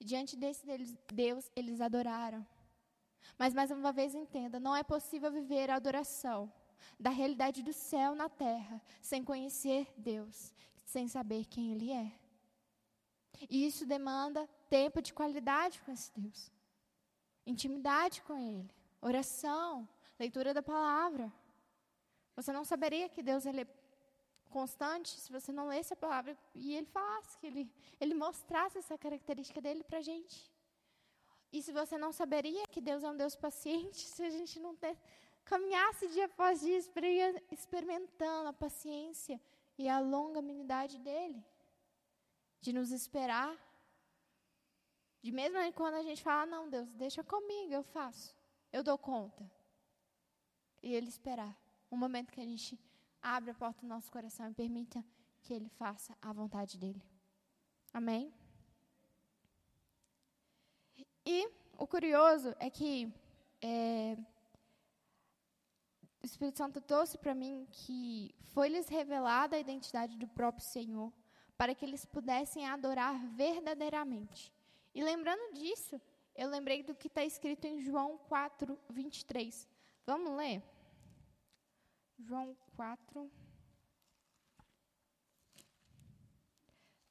E 0.01 0.03
diante 0.03 0.35
desse 0.35 0.65
Deus, 1.13 1.49
eles 1.55 1.79
adoraram. 1.79 2.45
Mas 3.37 3.53
mais 3.53 3.71
uma 3.71 3.91
vez 3.91 4.13
entenda, 4.13 4.59
não 4.59 4.75
é 4.75 4.83
possível 4.83 5.31
viver 5.31 5.69
a 5.69 5.75
adoração 5.75 6.51
da 6.99 7.09
realidade 7.09 7.63
do 7.63 7.73
céu 7.73 8.15
na 8.15 8.29
terra 8.29 8.81
sem 9.01 9.23
conhecer 9.23 9.87
Deus, 9.97 10.53
sem 10.85 11.07
saber 11.07 11.45
quem 11.45 11.71
Ele 11.71 11.91
é. 11.91 12.11
E 13.49 13.65
isso 13.65 13.85
demanda 13.85 14.49
tempo 14.69 15.01
de 15.01 15.13
qualidade 15.13 15.81
com 15.81 15.91
esse 15.91 16.11
Deus, 16.13 16.51
intimidade 17.45 18.21
com 18.23 18.37
Ele, 18.37 18.69
oração, 19.01 19.87
leitura 20.17 20.53
da 20.53 20.61
palavra. 20.61 21.31
Você 22.35 22.51
não 22.51 22.65
saberia 22.65 23.07
que 23.07 23.23
Deus 23.23 23.45
ele 23.45 23.61
é 23.61 23.67
constante 24.49 25.19
se 25.19 25.31
você 25.31 25.51
não 25.51 25.67
lesse 25.67 25.93
a 25.93 25.97
palavra 25.97 26.37
e 26.53 26.75
Ele 26.75 26.87
falasse, 26.87 27.37
que 27.37 27.47
Ele, 27.47 27.71
ele 27.99 28.13
mostrasse 28.13 28.77
essa 28.77 28.97
característica 28.97 29.61
dele 29.61 29.83
para 29.83 29.99
a 29.99 30.01
gente. 30.01 30.51
E 31.51 31.61
se 31.61 31.71
você 31.71 31.97
não 31.97 32.11
saberia 32.11 32.67
que 32.67 32.79
Deus 32.79 33.03
é 33.03 33.09
um 33.09 33.17
Deus 33.17 33.35
paciente, 33.35 33.99
se 34.13 34.23
a 34.23 34.29
gente 34.29 34.59
não 34.59 34.75
ter, 34.75 34.97
caminhasse 35.43 36.07
dia 36.09 36.25
após 36.25 36.61
dia 36.61 36.77
experimentando 37.51 38.49
a 38.49 38.53
paciência 38.53 39.41
e 39.77 39.89
a 39.89 39.99
longanimidade 39.99 40.99
dele, 40.99 41.43
de 42.61 42.73
nos 42.73 42.91
esperar, 42.91 43.57
de 45.21 45.31
mesmo 45.31 45.57
quando 45.73 45.95
a 45.95 46.03
gente 46.03 46.21
fala, 46.21 46.45
não, 46.45 46.69
Deus, 46.69 46.89
deixa 46.93 47.23
comigo, 47.23 47.73
eu 47.73 47.83
faço, 47.83 48.35
eu 48.71 48.83
dou 48.83 48.97
conta. 48.97 49.49
E 50.81 50.93
ele 50.93 51.09
esperar, 51.09 51.57
um 51.91 51.97
momento 51.97 52.31
que 52.31 52.39
a 52.39 52.45
gente 52.45 52.79
abre 53.21 53.51
a 53.51 53.55
porta 53.55 53.81
do 53.81 53.87
nosso 53.87 54.11
coração 54.11 54.49
e 54.49 54.53
permita 54.53 55.03
que 55.41 55.53
ele 55.53 55.69
faça 55.69 56.15
a 56.21 56.31
vontade 56.31 56.77
dele. 56.77 57.01
Amém? 57.93 58.33
E 61.31 61.47
o 61.77 61.85
curioso 61.85 62.55
é 62.57 62.71
que 62.71 63.13
é, 63.61 64.17
o 66.23 66.25
Espírito 66.25 66.57
Santo 66.57 66.81
trouxe 66.81 67.19
para 67.19 67.35
mim 67.35 67.67
que 67.71 68.33
foi-lhes 68.45 68.87
revelada 68.87 69.55
a 69.55 69.59
identidade 69.59 70.17
do 70.17 70.27
próprio 70.27 70.65
Senhor, 70.65 71.13
para 71.55 71.75
que 71.75 71.85
eles 71.85 72.03
pudessem 72.03 72.65
adorar 72.65 73.15
verdadeiramente. 73.35 74.51
E 74.91 75.03
lembrando 75.03 75.53
disso, 75.53 76.01
eu 76.33 76.49
lembrei 76.49 76.81
do 76.81 76.95
que 76.95 77.05
está 77.05 77.23
escrito 77.23 77.65
em 77.65 77.79
João 77.79 78.17
4, 78.27 78.75
23. 78.89 79.69
Vamos 80.07 80.35
ler? 80.35 80.63
João 82.17 82.57
4, 82.75 83.31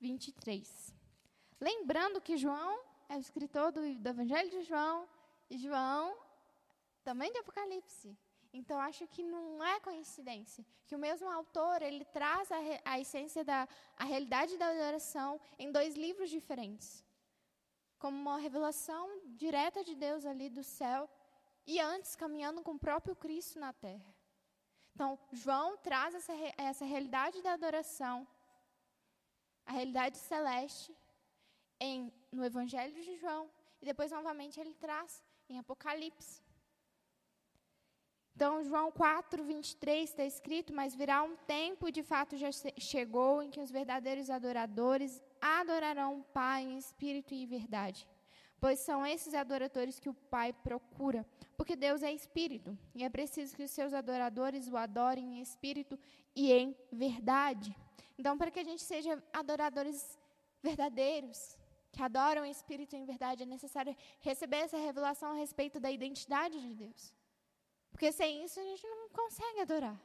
23. 0.00 0.92
Lembrando 1.60 2.20
que 2.20 2.36
João 2.36 2.87
é 3.08 3.16
o 3.16 3.20
escritor 3.20 3.72
do, 3.72 3.80
do 3.94 4.08
Evangelho 4.08 4.50
de 4.50 4.62
João, 4.62 5.08
e 5.50 5.56
João 5.58 6.16
também 7.02 7.32
de 7.32 7.38
Apocalipse. 7.38 8.16
Então, 8.52 8.78
acho 8.80 9.06
que 9.08 9.22
não 9.22 9.62
é 9.62 9.78
coincidência 9.80 10.64
que 10.86 10.94
o 10.94 10.98
mesmo 10.98 11.28
autor 11.28 11.82
ele 11.82 12.04
traz 12.06 12.50
a, 12.50 12.56
a 12.84 12.98
essência 12.98 13.44
da 13.44 13.68
a 13.96 14.04
realidade 14.04 14.56
da 14.56 14.68
adoração 14.68 15.40
em 15.58 15.70
dois 15.70 15.94
livros 15.94 16.30
diferentes, 16.30 17.04
como 17.98 18.16
uma 18.16 18.38
revelação 18.38 19.20
direta 19.36 19.84
de 19.84 19.94
Deus 19.94 20.24
ali 20.24 20.48
do 20.48 20.64
céu 20.64 21.08
e 21.66 21.78
antes 21.78 22.16
caminhando 22.16 22.62
com 22.62 22.72
o 22.72 22.78
próprio 22.78 23.14
Cristo 23.14 23.58
na 23.58 23.72
terra. 23.72 24.14
Então, 24.94 25.18
João 25.30 25.76
traz 25.76 26.14
essa, 26.14 26.32
essa 26.56 26.84
realidade 26.84 27.40
da 27.42 27.52
adoração, 27.52 28.26
a 29.66 29.72
realidade 29.72 30.16
celeste, 30.16 30.96
em, 31.80 32.12
no 32.30 32.44
Evangelho 32.44 32.94
de 32.94 33.16
João, 33.16 33.50
e 33.80 33.84
depois 33.84 34.10
novamente 34.10 34.58
ele 34.60 34.74
traz 34.74 35.22
em 35.48 35.58
Apocalipse. 35.58 36.42
Então, 38.38 38.62
João 38.62 38.92
4, 38.92 39.42
23 39.42 40.08
está 40.08 40.24
escrito: 40.24 40.72
Mas 40.72 40.94
virá 40.94 41.24
um 41.24 41.34
tempo, 41.38 41.90
de 41.90 42.04
fato 42.04 42.36
já 42.36 42.50
chegou, 42.78 43.42
em 43.42 43.50
que 43.50 43.60
os 43.60 43.68
verdadeiros 43.68 44.30
adoradores 44.30 45.20
adorarão 45.40 46.20
o 46.20 46.22
Pai 46.22 46.62
em 46.62 46.78
espírito 46.78 47.34
e 47.34 47.44
verdade. 47.44 48.06
Pois 48.60 48.78
são 48.78 49.04
esses 49.04 49.34
adoradores 49.34 49.98
que 49.98 50.08
o 50.08 50.14
Pai 50.14 50.52
procura. 50.52 51.26
Porque 51.56 51.74
Deus 51.74 52.00
é 52.00 52.12
espírito, 52.12 52.78
e 52.94 53.02
é 53.02 53.08
preciso 53.08 53.56
que 53.56 53.64
os 53.64 53.72
seus 53.72 53.92
adoradores 53.92 54.68
o 54.68 54.76
adorem 54.76 55.38
em 55.38 55.42
espírito 55.42 55.98
e 56.32 56.52
em 56.52 56.76
verdade. 56.92 57.76
Então, 58.16 58.38
para 58.38 58.52
que 58.52 58.60
a 58.60 58.64
gente 58.64 58.84
seja 58.84 59.20
adoradores 59.32 60.16
verdadeiros, 60.62 61.57
que 61.98 62.04
adoram 62.04 62.44
em 62.44 62.52
espírito 62.56 62.94
em 62.94 63.04
verdade, 63.04 63.42
é 63.42 63.46
necessário 63.46 63.92
receber 64.20 64.58
essa 64.58 64.78
revelação 64.88 65.32
a 65.32 65.40
respeito 65.44 65.80
da 65.84 65.90
identidade 65.90 66.56
de 66.64 66.72
Deus. 66.82 67.12
Porque 67.90 68.12
sem 68.12 68.44
isso 68.44 68.60
a 68.60 68.62
gente 68.62 68.86
não 68.86 69.08
consegue 69.08 69.62
adorar. 69.62 69.98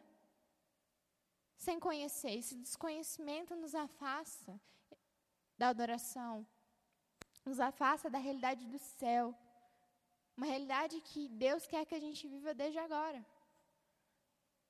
Sem 1.55 1.79
conhecer, 1.79 2.31
esse 2.31 2.55
desconhecimento 2.55 3.55
nos 3.55 3.75
afasta 3.75 4.59
da 5.55 5.67
adoração, 5.69 6.35
nos 7.45 7.59
afasta 7.59 8.09
da 8.09 8.17
realidade 8.17 8.65
do 8.65 8.79
céu. 8.79 9.25
Uma 10.35 10.47
realidade 10.47 10.99
que 10.99 11.29
Deus 11.45 11.67
quer 11.67 11.85
que 11.85 11.93
a 11.93 12.03
gente 12.05 12.27
viva 12.27 12.55
desde 12.55 12.79
agora. 12.79 13.23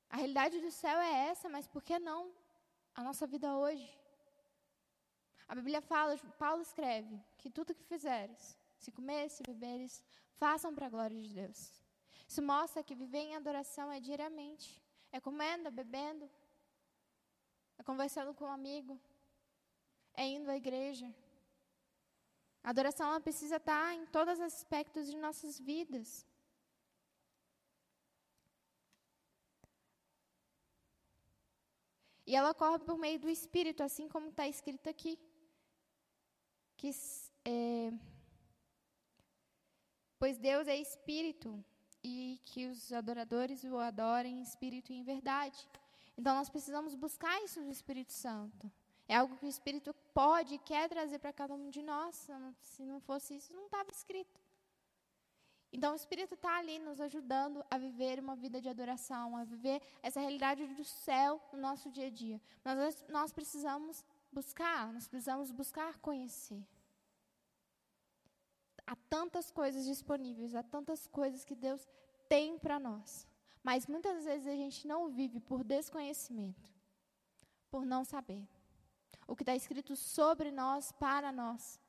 A 0.09 0.17
realidade 0.17 0.59
do 0.59 0.71
céu 0.71 0.99
é 0.99 1.29
essa, 1.31 1.47
mas 1.47 1.69
por 1.69 1.81
que 1.81 1.97
não 1.99 2.33
a 2.93 3.01
nossa 3.01 3.25
vida 3.25 3.55
hoje? 3.55 4.02
A 5.53 5.55
Bíblia 5.55 5.81
fala, 5.81 6.17
Paulo 6.39 6.63
escreve, 6.63 7.15
que 7.37 7.47
tudo 7.47 7.75
que 7.75 7.83
fizeres, 7.83 8.57
se 8.75 8.91
comeres, 8.91 9.33
se 9.33 9.43
beberes, 9.43 10.03
façam 10.31 10.73
para 10.73 10.87
a 10.87 10.89
glória 10.89 11.21
de 11.21 11.31
Deus. 11.31 11.71
Isso 12.27 12.41
mostra 12.41 12.81
que 12.81 12.95
viver 12.95 13.19
em 13.19 13.35
adoração 13.35 13.91
é 13.91 13.99
diariamente. 13.99 14.81
É 15.11 15.19
comendo, 15.19 15.67
é 15.67 15.69
bebendo, 15.71 16.27
é 17.77 17.83
conversando 17.83 18.33
com 18.33 18.45
um 18.45 18.51
amigo, 18.51 18.99
é 20.15 20.25
indo 20.25 20.49
à 20.49 20.57
igreja. 20.57 21.13
A 22.63 22.71
adoração 22.71 23.07
ela 23.09 23.21
precisa 23.21 23.57
estar 23.57 23.93
em 23.93 24.07
todos 24.07 24.39
os 24.39 24.45
aspectos 24.45 25.05
de 25.05 25.17
nossas 25.17 25.59
vidas. 25.59 26.25
E 32.25 32.35
ela 32.35 32.49
ocorre 32.49 32.79
por 32.79 32.97
meio 32.97 33.19
do 33.19 33.29
Espírito, 33.29 33.83
assim 33.83 34.09
como 34.09 34.29
está 34.29 34.47
escrito 34.47 34.89
aqui. 34.89 35.19
Que, 36.83 36.91
é, 37.45 37.93
pois 40.19 40.37
Deus 40.37 40.67
é 40.67 40.75
Espírito, 40.75 41.63
e 42.03 42.41
que 42.43 42.67
os 42.67 42.91
adoradores 42.91 43.63
o 43.63 43.77
adorem 43.77 44.39
em 44.39 44.41
espírito 44.41 44.91
e 44.91 44.97
em 44.97 45.03
verdade. 45.03 45.57
Então 46.17 46.35
nós 46.35 46.49
precisamos 46.49 46.93
buscar 46.93 47.41
isso 47.45 47.61
do 47.61 47.71
Espírito 47.71 48.11
Santo. 48.11 48.69
É 49.07 49.15
algo 49.15 49.37
que 49.37 49.45
o 49.45 49.49
Espírito 49.55 49.95
pode 50.13 50.55
e 50.55 50.59
quer 50.59 50.89
trazer 50.89 51.19
para 51.19 51.31
cada 51.31 51.53
um 51.53 51.69
de 51.69 51.81
nós. 51.81 52.29
Se 52.61 52.83
não 52.83 52.99
fosse 52.99 53.37
isso, 53.37 53.53
não 53.53 53.63
estava 53.67 53.89
escrito. 53.89 54.41
Então 55.71 55.93
o 55.93 55.95
Espírito 55.95 56.33
está 56.33 56.57
ali 56.57 56.79
nos 56.79 56.99
ajudando 56.99 57.63
a 57.71 57.77
viver 57.77 58.19
uma 58.19 58.35
vida 58.35 58.59
de 58.59 58.67
adoração, 58.67 59.37
a 59.37 59.45
viver 59.45 59.81
essa 60.03 60.19
realidade 60.19 60.67
do 60.67 60.83
céu 60.83 61.41
no 61.53 61.59
nosso 61.59 61.89
dia 61.89 62.07
a 62.07 62.09
dia. 62.09 62.41
Mas 62.61 63.05
nós 63.07 63.31
precisamos 63.31 64.03
buscar, 64.33 64.91
nós 64.93 65.07
precisamos 65.07 65.51
buscar 65.51 65.97
conhecer. 65.99 66.61
Há 68.85 68.95
tantas 69.09 69.49
coisas 69.49 69.85
disponíveis, 69.85 70.55
há 70.55 70.63
tantas 70.63 71.07
coisas 71.07 71.45
que 71.45 71.55
Deus 71.55 71.87
tem 72.27 72.57
para 72.59 72.79
nós. 72.79 73.27
Mas 73.63 73.87
muitas 73.87 74.25
vezes 74.25 74.47
a 74.47 74.55
gente 74.55 74.85
não 74.85 75.09
vive 75.09 75.39
por 75.39 75.63
desconhecimento, 75.63 76.69
por 77.71 77.85
não 77.85 78.03
saber. 78.03 78.45
O 79.25 79.35
que 79.35 79.43
está 79.43 79.55
escrito 79.55 79.95
sobre 79.95 80.51
nós, 80.51 80.91
para 80.91 81.31
nós. 81.31 81.79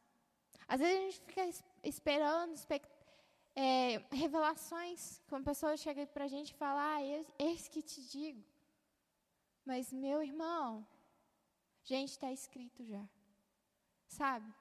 Às 0.69 0.81
vezes 0.81 0.97
a 0.97 1.05
gente 1.05 1.21
fica 1.23 1.65
esperando 1.83 2.55
é, 3.57 3.99
revelações, 4.13 5.21
quando 5.29 5.43
a 5.43 5.51
pessoa 5.51 5.77
chega 5.77 6.07
para 6.07 6.25
a 6.25 6.29
gente 6.29 6.51
e 6.51 6.55
fala, 6.55 6.95
ah, 6.95 7.03
eis 7.39 7.69
que 7.69 7.83
te 7.83 8.01
digo. 8.09 8.43
Mas, 9.65 9.93
meu 9.93 10.23
irmão, 10.23 10.87
gente, 11.85 12.11
está 12.11 12.33
escrito 12.33 12.85
já. 12.85 13.07
Sabe? 14.09 14.53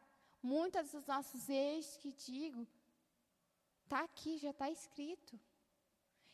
Muitas 0.41 0.91
dos 0.91 1.05
nossos 1.05 1.49
eis 1.49 1.97
que 1.97 2.11
digo, 2.11 2.67
está 3.83 4.01
aqui, 4.01 4.37
já 4.37 4.51
está 4.51 4.69
escrito. 4.69 5.39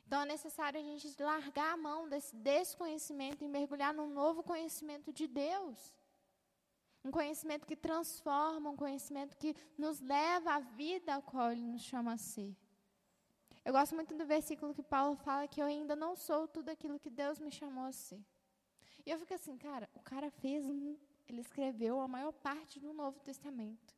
Então 0.05 0.21
é 0.21 0.25
necessário 0.25 0.79
a 0.79 0.83
gente 0.83 1.21
largar 1.21 1.73
a 1.73 1.77
mão 1.77 2.09
desse 2.09 2.35
desconhecimento 2.35 3.43
e 3.43 3.47
mergulhar 3.47 3.93
num 3.93 4.09
novo 4.09 4.41
conhecimento 4.41 5.13
de 5.13 5.27
Deus. 5.27 5.93
Um 7.05 7.11
conhecimento 7.11 7.67
que 7.67 7.75
transforma, 7.75 8.71
um 8.71 8.75
conhecimento 8.75 9.37
que 9.37 9.55
nos 9.77 9.99
leva 9.99 10.55
à 10.55 10.59
vida 10.59 11.15
a 11.15 11.21
qual 11.21 11.51
Ele 11.51 11.61
nos 11.61 11.83
chama 11.83 12.13
a 12.13 12.17
ser. 12.17 12.55
Eu 13.63 13.73
gosto 13.73 13.93
muito 13.93 14.15
do 14.15 14.25
versículo 14.25 14.73
que 14.73 14.81
Paulo 14.81 15.15
fala 15.15 15.47
que 15.47 15.61
eu 15.61 15.67
ainda 15.67 15.95
não 15.95 16.15
sou 16.15 16.47
tudo 16.47 16.69
aquilo 16.69 16.99
que 16.99 17.09
Deus 17.09 17.37
me 17.39 17.51
chamou 17.51 17.85
a 17.85 17.91
ser. 17.91 18.19
E 19.05 19.11
eu 19.11 19.17
fico 19.19 19.33
assim, 19.33 19.57
cara, 19.57 19.89
o 19.95 20.01
cara 20.01 20.29
fez 20.29 20.65
um, 20.65 20.97
ele 21.27 21.41
escreveu 21.41 21.99
a 21.99 22.07
maior 22.07 22.31
parte 22.31 22.79
do 22.79 22.93
Novo 22.93 23.19
Testamento. 23.19 23.95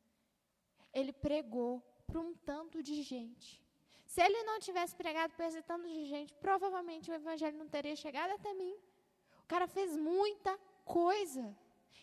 Ele 0.92 1.12
pregou 1.12 1.82
para 2.06 2.20
um 2.20 2.34
tanto 2.34 2.82
de 2.82 3.02
gente. 3.02 3.62
Se 4.06 4.20
ele 4.20 4.42
não 4.42 4.60
tivesse 4.60 4.94
pregado 4.94 5.32
para 5.34 5.48
esse 5.48 5.62
tanto 5.62 5.88
de 5.88 6.04
gente, 6.04 6.34
provavelmente 6.34 7.10
o 7.10 7.14
evangelho 7.14 7.56
não 7.56 7.68
teria 7.68 7.96
chegado 7.96 8.32
até 8.32 8.52
mim. 8.52 8.74
O 9.42 9.46
cara 9.46 9.66
fez 9.66 9.96
muita 9.96 10.58
coisa. 10.84 11.56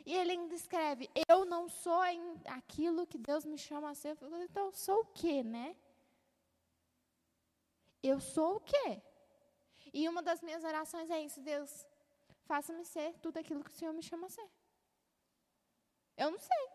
E 0.06 0.14
ele 0.14 0.32
ainda 0.32 0.56
escreve: 0.56 1.10
Eu 1.28 1.46
não 1.46 1.70
sou 1.70 2.02
aquilo 2.46 3.06
que 3.06 3.18
Deus 3.18 3.46
me 3.46 3.58
chama 3.58 3.92
a 3.92 3.94
ser. 3.94 4.18
Então, 4.42 4.66
eu 4.66 4.72
sou 4.72 5.02
o 5.02 5.06
quê, 5.06 5.44
né? 5.44 5.76
Eu 8.02 8.20
sou 8.20 8.56
o 8.56 8.60
quê? 8.62 9.02
E 9.94 10.08
uma 10.08 10.22
das 10.22 10.42
minhas 10.42 10.64
orações 10.64 11.10
é 11.10 11.22
isso: 11.22 11.40
Deus, 11.42 11.86
faça-me 12.50 12.84
ser 12.94 13.10
tudo 13.24 13.38
aquilo 13.42 13.64
que 13.64 13.74
o 13.74 13.78
Senhor 13.80 13.94
me 13.94 14.04
chama 14.10 14.26
a 14.28 14.36
ser. 14.38 14.50
Eu 16.24 16.30
não 16.32 16.40
sei. 16.50 16.66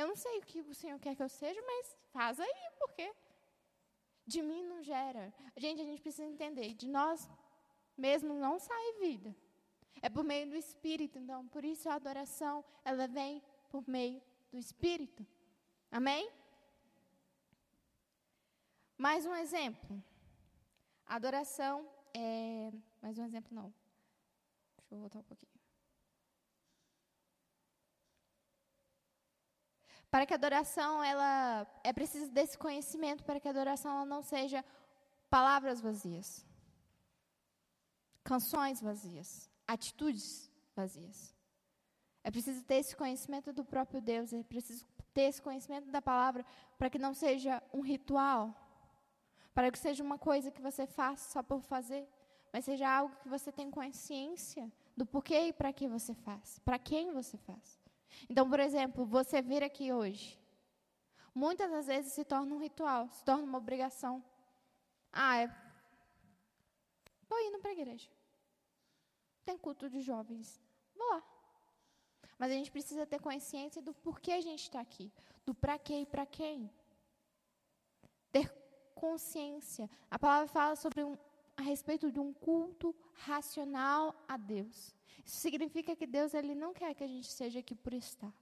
Eu 0.00 0.06
não 0.10 0.16
sei 0.24 0.34
o 0.38 0.46
que 0.50 0.60
o 0.60 0.78
Senhor 0.80 0.98
quer 1.04 1.14
que 1.16 1.22
eu 1.26 1.28
seja, 1.28 1.60
mas 1.70 1.96
faz 2.14 2.40
aí, 2.40 2.60
porque 2.80 3.06
de 4.32 4.40
mim 4.48 4.62
não 4.70 4.82
gera. 4.82 5.22
Gente, 5.56 5.80
a 5.80 5.84
gente 5.84 6.02
precisa 6.06 6.28
entender: 6.34 6.74
de 6.74 6.88
nós 6.88 7.28
mesmo 8.06 8.34
não 8.34 8.58
sai 8.58 8.92
vida. 9.06 9.30
É 10.02 10.08
por 10.08 10.24
meio 10.32 10.46
do 10.50 10.56
Espírito. 10.64 11.16
Então, 11.22 11.40
por 11.54 11.64
isso 11.64 11.88
a 11.88 11.94
adoração, 11.94 12.64
ela 12.84 13.06
vem 13.18 13.42
por 13.70 13.88
meio 13.88 14.20
do 14.52 14.58
Espírito. 14.58 15.26
Amém? 15.90 16.30
Mais 19.06 19.24
um 19.26 19.34
exemplo. 19.34 20.02
adoração 21.06 21.76
é. 22.14 22.72
Mais 23.00 23.16
um 23.18 23.24
exemplo, 23.24 23.54
não. 23.60 23.72
Deixa 24.88 24.94
eu 24.94 25.00
voltar 25.00 25.18
um 25.18 25.22
pouquinho. 25.22 25.52
Para 30.10 30.24
que 30.24 30.32
a 30.32 30.36
adoração, 30.36 31.04
ela 31.04 31.66
é 31.84 31.92
preciso 31.92 32.30
desse 32.30 32.56
conhecimento 32.56 33.22
para 33.22 33.38
que 33.38 33.46
a 33.46 33.50
adoração 33.50 33.92
ela 33.92 34.06
não 34.06 34.22
seja 34.22 34.64
palavras 35.28 35.82
vazias, 35.82 36.46
canções 38.24 38.80
vazias, 38.80 39.50
atitudes 39.66 40.50
vazias. 40.74 41.34
É 42.24 42.30
preciso 42.30 42.64
ter 42.64 42.76
esse 42.76 42.96
conhecimento 42.96 43.52
do 43.52 43.62
próprio 43.62 44.00
Deus, 44.00 44.32
é 44.32 44.42
preciso 44.42 44.86
ter 45.12 45.24
esse 45.24 45.42
conhecimento 45.42 45.90
da 45.90 46.00
palavra 46.00 46.42
para 46.78 46.88
que 46.88 46.98
não 46.98 47.12
seja 47.12 47.62
um 47.70 47.82
ritual, 47.82 48.54
para 49.52 49.70
que 49.70 49.78
seja 49.78 50.02
uma 50.02 50.18
coisa 50.18 50.50
que 50.50 50.62
você 50.62 50.86
faça 50.86 51.32
só 51.32 51.42
por 51.42 51.60
fazer, 51.60 52.08
mas 52.50 52.64
seja 52.64 52.88
algo 52.88 53.14
que 53.16 53.28
você 53.28 53.52
tem 53.52 53.70
consciência 53.70 54.72
do 54.98 55.06
porquê 55.06 55.48
e 55.48 55.52
para 55.52 55.72
que 55.72 55.88
você 55.88 56.12
faz, 56.14 56.58
para 56.58 56.78
quem 56.78 57.12
você 57.12 57.36
faz. 57.38 57.80
Então, 58.28 58.48
por 58.48 58.60
exemplo, 58.60 59.06
você 59.06 59.40
vir 59.40 59.62
aqui 59.62 59.92
hoje, 59.92 60.38
muitas 61.34 61.70
das 61.70 61.86
vezes 61.86 62.12
se 62.12 62.24
torna 62.24 62.54
um 62.54 62.58
ritual, 62.58 63.08
se 63.10 63.24
torna 63.24 63.44
uma 63.44 63.58
obrigação. 63.58 64.22
Ah, 65.12 65.38
é. 65.38 65.46
Estou 67.22 67.38
indo 67.40 67.58
para 67.58 67.70
a 67.70 67.74
igreja 67.74 68.18
tem 69.48 69.56
culto 69.56 69.88
de 69.88 70.02
jovens. 70.02 70.60
Vou 70.94 71.08
lá. 71.08 71.22
Mas 72.38 72.50
a 72.50 72.54
gente 72.54 72.70
precisa 72.70 73.06
ter 73.06 73.18
consciência 73.18 73.80
do 73.80 73.94
porquê 73.94 74.32
a 74.32 74.42
gente 74.42 74.64
está 74.64 74.78
aqui, 74.78 75.10
do 75.46 75.54
para 75.54 75.78
quê 75.78 76.00
e 76.02 76.06
para 76.06 76.26
quem. 76.26 76.70
Ter 78.30 78.46
consciência. 78.94 79.88
A 80.10 80.18
palavra 80.18 80.48
fala 80.48 80.76
sobre 80.76 81.02
um, 81.02 81.16
a 81.58 81.62
respeito 81.62 82.12
de 82.12 82.20
um 82.20 82.32
culto 82.32 82.94
racional 83.14 84.14
a 84.28 84.36
Deus. 84.36 84.94
Isso 85.26 85.38
significa 85.38 85.96
que 85.96 86.06
Deus 86.06 86.32
ele 86.32 86.54
não 86.54 86.72
quer 86.72 86.94
que 86.94 87.02
a 87.02 87.08
gente 87.08 87.26
seja 87.26 87.58
aqui 87.58 87.74
por 87.74 87.92
estar. 87.92 88.32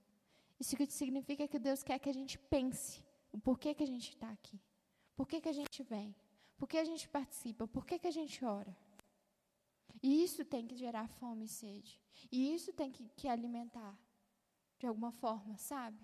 Isso 0.60 0.76
significa 0.90 1.48
que 1.48 1.58
Deus 1.58 1.82
quer 1.82 1.98
que 1.98 2.10
a 2.10 2.12
gente 2.12 2.38
pense 2.38 3.02
o 3.32 3.38
porquê 3.38 3.74
que 3.74 3.82
a 3.82 3.86
gente 3.86 4.10
está 4.10 4.30
aqui. 4.30 4.60
Por 5.16 5.26
que, 5.26 5.40
que 5.40 5.48
a 5.48 5.52
gente 5.52 5.82
vem? 5.82 6.14
Por 6.58 6.68
que 6.68 6.76
a 6.76 6.84
gente 6.84 7.08
participa? 7.08 7.66
Por 7.66 7.86
que, 7.86 7.98
que 7.98 8.06
a 8.06 8.10
gente 8.10 8.44
ora? 8.44 8.76
E 10.02 10.22
isso 10.22 10.44
tem 10.44 10.66
que 10.66 10.76
gerar 10.76 11.08
fome 11.08 11.46
e 11.46 11.48
sede. 11.48 11.98
E 12.30 12.54
isso 12.54 12.70
tem 12.70 12.92
que, 12.92 13.08
que 13.16 13.28
alimentar, 13.28 13.98
de 14.78 14.86
alguma 14.86 15.10
forma, 15.10 15.56
sabe? 15.56 15.98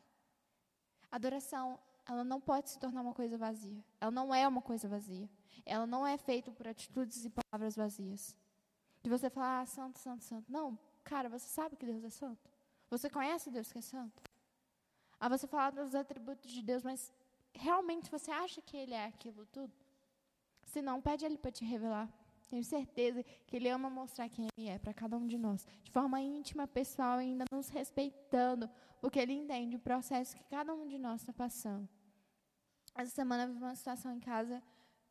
Adoração, 1.11 1.79
ela 2.07 2.25
não 2.25 2.41
pode 2.41 2.71
se 2.71 2.79
tornar 2.79 3.03
uma 3.03 3.13
coisa 3.13 3.37
vazia. 3.37 3.85
Ela 4.01 4.11
não 4.11 4.35
é 4.35 4.49
uma 4.49 4.63
coisa 4.63 4.89
vazia. 4.89 5.29
Ela 5.65 5.87
não 5.87 6.07
é 6.07 6.17
feita 6.17 6.51
por 6.51 6.67
atitudes 6.67 7.25
e 7.25 7.31
palavras 7.31 7.77
vazias. 7.77 8.37
De 9.03 9.11
você 9.11 9.29
falar, 9.29 9.61
ah, 9.61 9.67
santo, 9.67 9.99
santo, 9.99 10.25
santo. 10.25 10.51
Não, 10.51 10.79
cara, 11.03 11.29
você 11.29 11.47
sabe 11.49 11.77
que 11.77 11.87
Deus 11.87 12.05
é 12.05 12.11
santo. 12.11 12.51
Você 12.91 13.09
conhece 13.09 13.51
Deus 13.51 13.73
que 13.73 13.79
é 13.79 13.83
santo. 13.83 14.23
Ah, 15.19 15.29
você 15.29 15.47
fala 15.47 15.71
dos 15.71 15.95
atributos 15.95 16.51
de 16.51 16.63
Deus, 16.63 16.83
mas 16.83 17.13
realmente 17.55 18.11
você 18.11 18.31
acha 18.31 18.61
que 18.61 18.77
Ele 18.77 18.95
é 18.95 19.07
aquilo 19.07 19.47
tudo? 19.47 19.73
Se 20.65 20.83
não, 20.83 21.01
pede 21.01 21.25
Ele 21.25 21.39
para 21.39 21.51
te 21.51 21.65
revelar. 21.65 22.09
Tenho 22.49 22.65
certeza 22.65 23.23
que 23.47 23.57
Ele 23.57 23.69
ama 23.69 23.89
mostrar 23.89 24.29
quem 24.29 24.47
Ele 24.59 24.69
é 24.69 24.79
para 24.79 24.93
cada 24.93 25.17
um 25.17 25.27
de 25.27 25.39
nós, 25.39 25.67
de 25.83 25.91
forma 25.91 26.21
íntima, 26.21 26.67
pessoal, 26.67 27.19
ainda 27.19 27.45
nos 27.51 27.69
respeitando, 27.69 28.69
porque 29.01 29.19
Ele 29.19 29.33
entende 29.33 29.77
o 29.77 29.79
processo 29.79 30.37
que 30.37 30.45
cada 30.45 30.75
um 30.75 30.87
de 30.87 30.99
nós 30.99 31.23
está 31.23 31.33
passando. 31.33 31.89
Essa 32.95 33.11
semana 33.11 33.45
eu 33.45 33.49
vivi 33.49 33.63
uma 33.63 33.75
situação 33.75 34.13
em 34.13 34.21
casa 34.21 34.63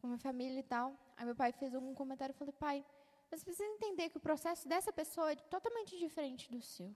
com 0.01 0.07
minha 0.07 0.19
família 0.19 0.59
e 0.59 0.63
tal. 0.63 0.87
Aí 1.15 1.25
meu 1.25 1.35
pai 1.35 1.51
fez 1.51 1.73
algum 1.73 1.93
comentário 1.93 2.33
e 2.33 2.37
falei, 2.37 2.53
pai, 2.53 2.85
você 3.29 3.45
precisa 3.45 3.69
entender 3.69 4.09
que 4.09 4.17
o 4.17 4.25
processo 4.29 4.67
dessa 4.67 4.91
pessoa 4.91 5.31
é 5.31 5.35
totalmente 5.35 5.97
diferente 5.97 6.51
do 6.51 6.61
seu. 6.61 6.93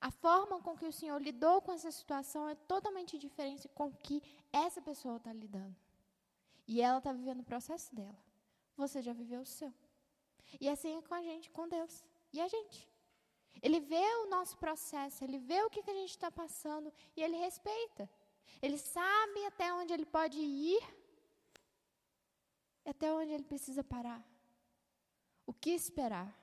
A 0.00 0.10
forma 0.10 0.62
com 0.62 0.76
que 0.76 0.86
o 0.86 0.92
Senhor 0.92 1.20
lidou 1.20 1.60
com 1.60 1.72
essa 1.72 1.90
situação 1.90 2.48
é 2.48 2.54
totalmente 2.54 3.18
diferente 3.18 3.68
com 3.68 3.92
que 3.92 4.22
essa 4.52 4.80
pessoa 4.80 5.16
está 5.16 5.32
lidando. 5.32 5.76
E 6.66 6.80
ela 6.80 6.98
está 6.98 7.12
vivendo 7.12 7.40
o 7.40 7.44
processo 7.44 7.94
dela 7.94 8.16
você 8.80 9.02
já 9.02 9.12
viveu 9.12 9.42
o 9.42 9.46
seu. 9.46 9.72
E 10.60 10.68
assim 10.68 10.96
é 10.96 11.02
com 11.02 11.14
a 11.14 11.22
gente, 11.22 11.50
com 11.50 11.68
Deus. 11.68 12.04
E 12.32 12.40
a 12.40 12.48
gente. 12.48 12.88
Ele 13.62 13.80
vê 13.80 14.06
o 14.22 14.30
nosso 14.30 14.56
processo, 14.56 15.22
ele 15.22 15.38
vê 15.38 15.62
o 15.62 15.70
que, 15.70 15.82
que 15.82 15.90
a 15.90 15.98
gente 16.00 16.10
está 16.10 16.30
passando 16.30 16.92
e 17.16 17.22
ele 17.22 17.36
respeita. 17.36 18.08
Ele 18.62 18.78
sabe 18.78 19.44
até 19.46 19.72
onde 19.74 19.92
ele 19.92 20.06
pode 20.06 20.38
ir 20.38 20.80
e 22.84 22.90
até 22.90 23.12
onde 23.12 23.32
ele 23.32 23.44
precisa 23.44 23.82
parar. 23.82 24.24
O 25.46 25.52
que 25.52 25.70
esperar. 25.70 26.34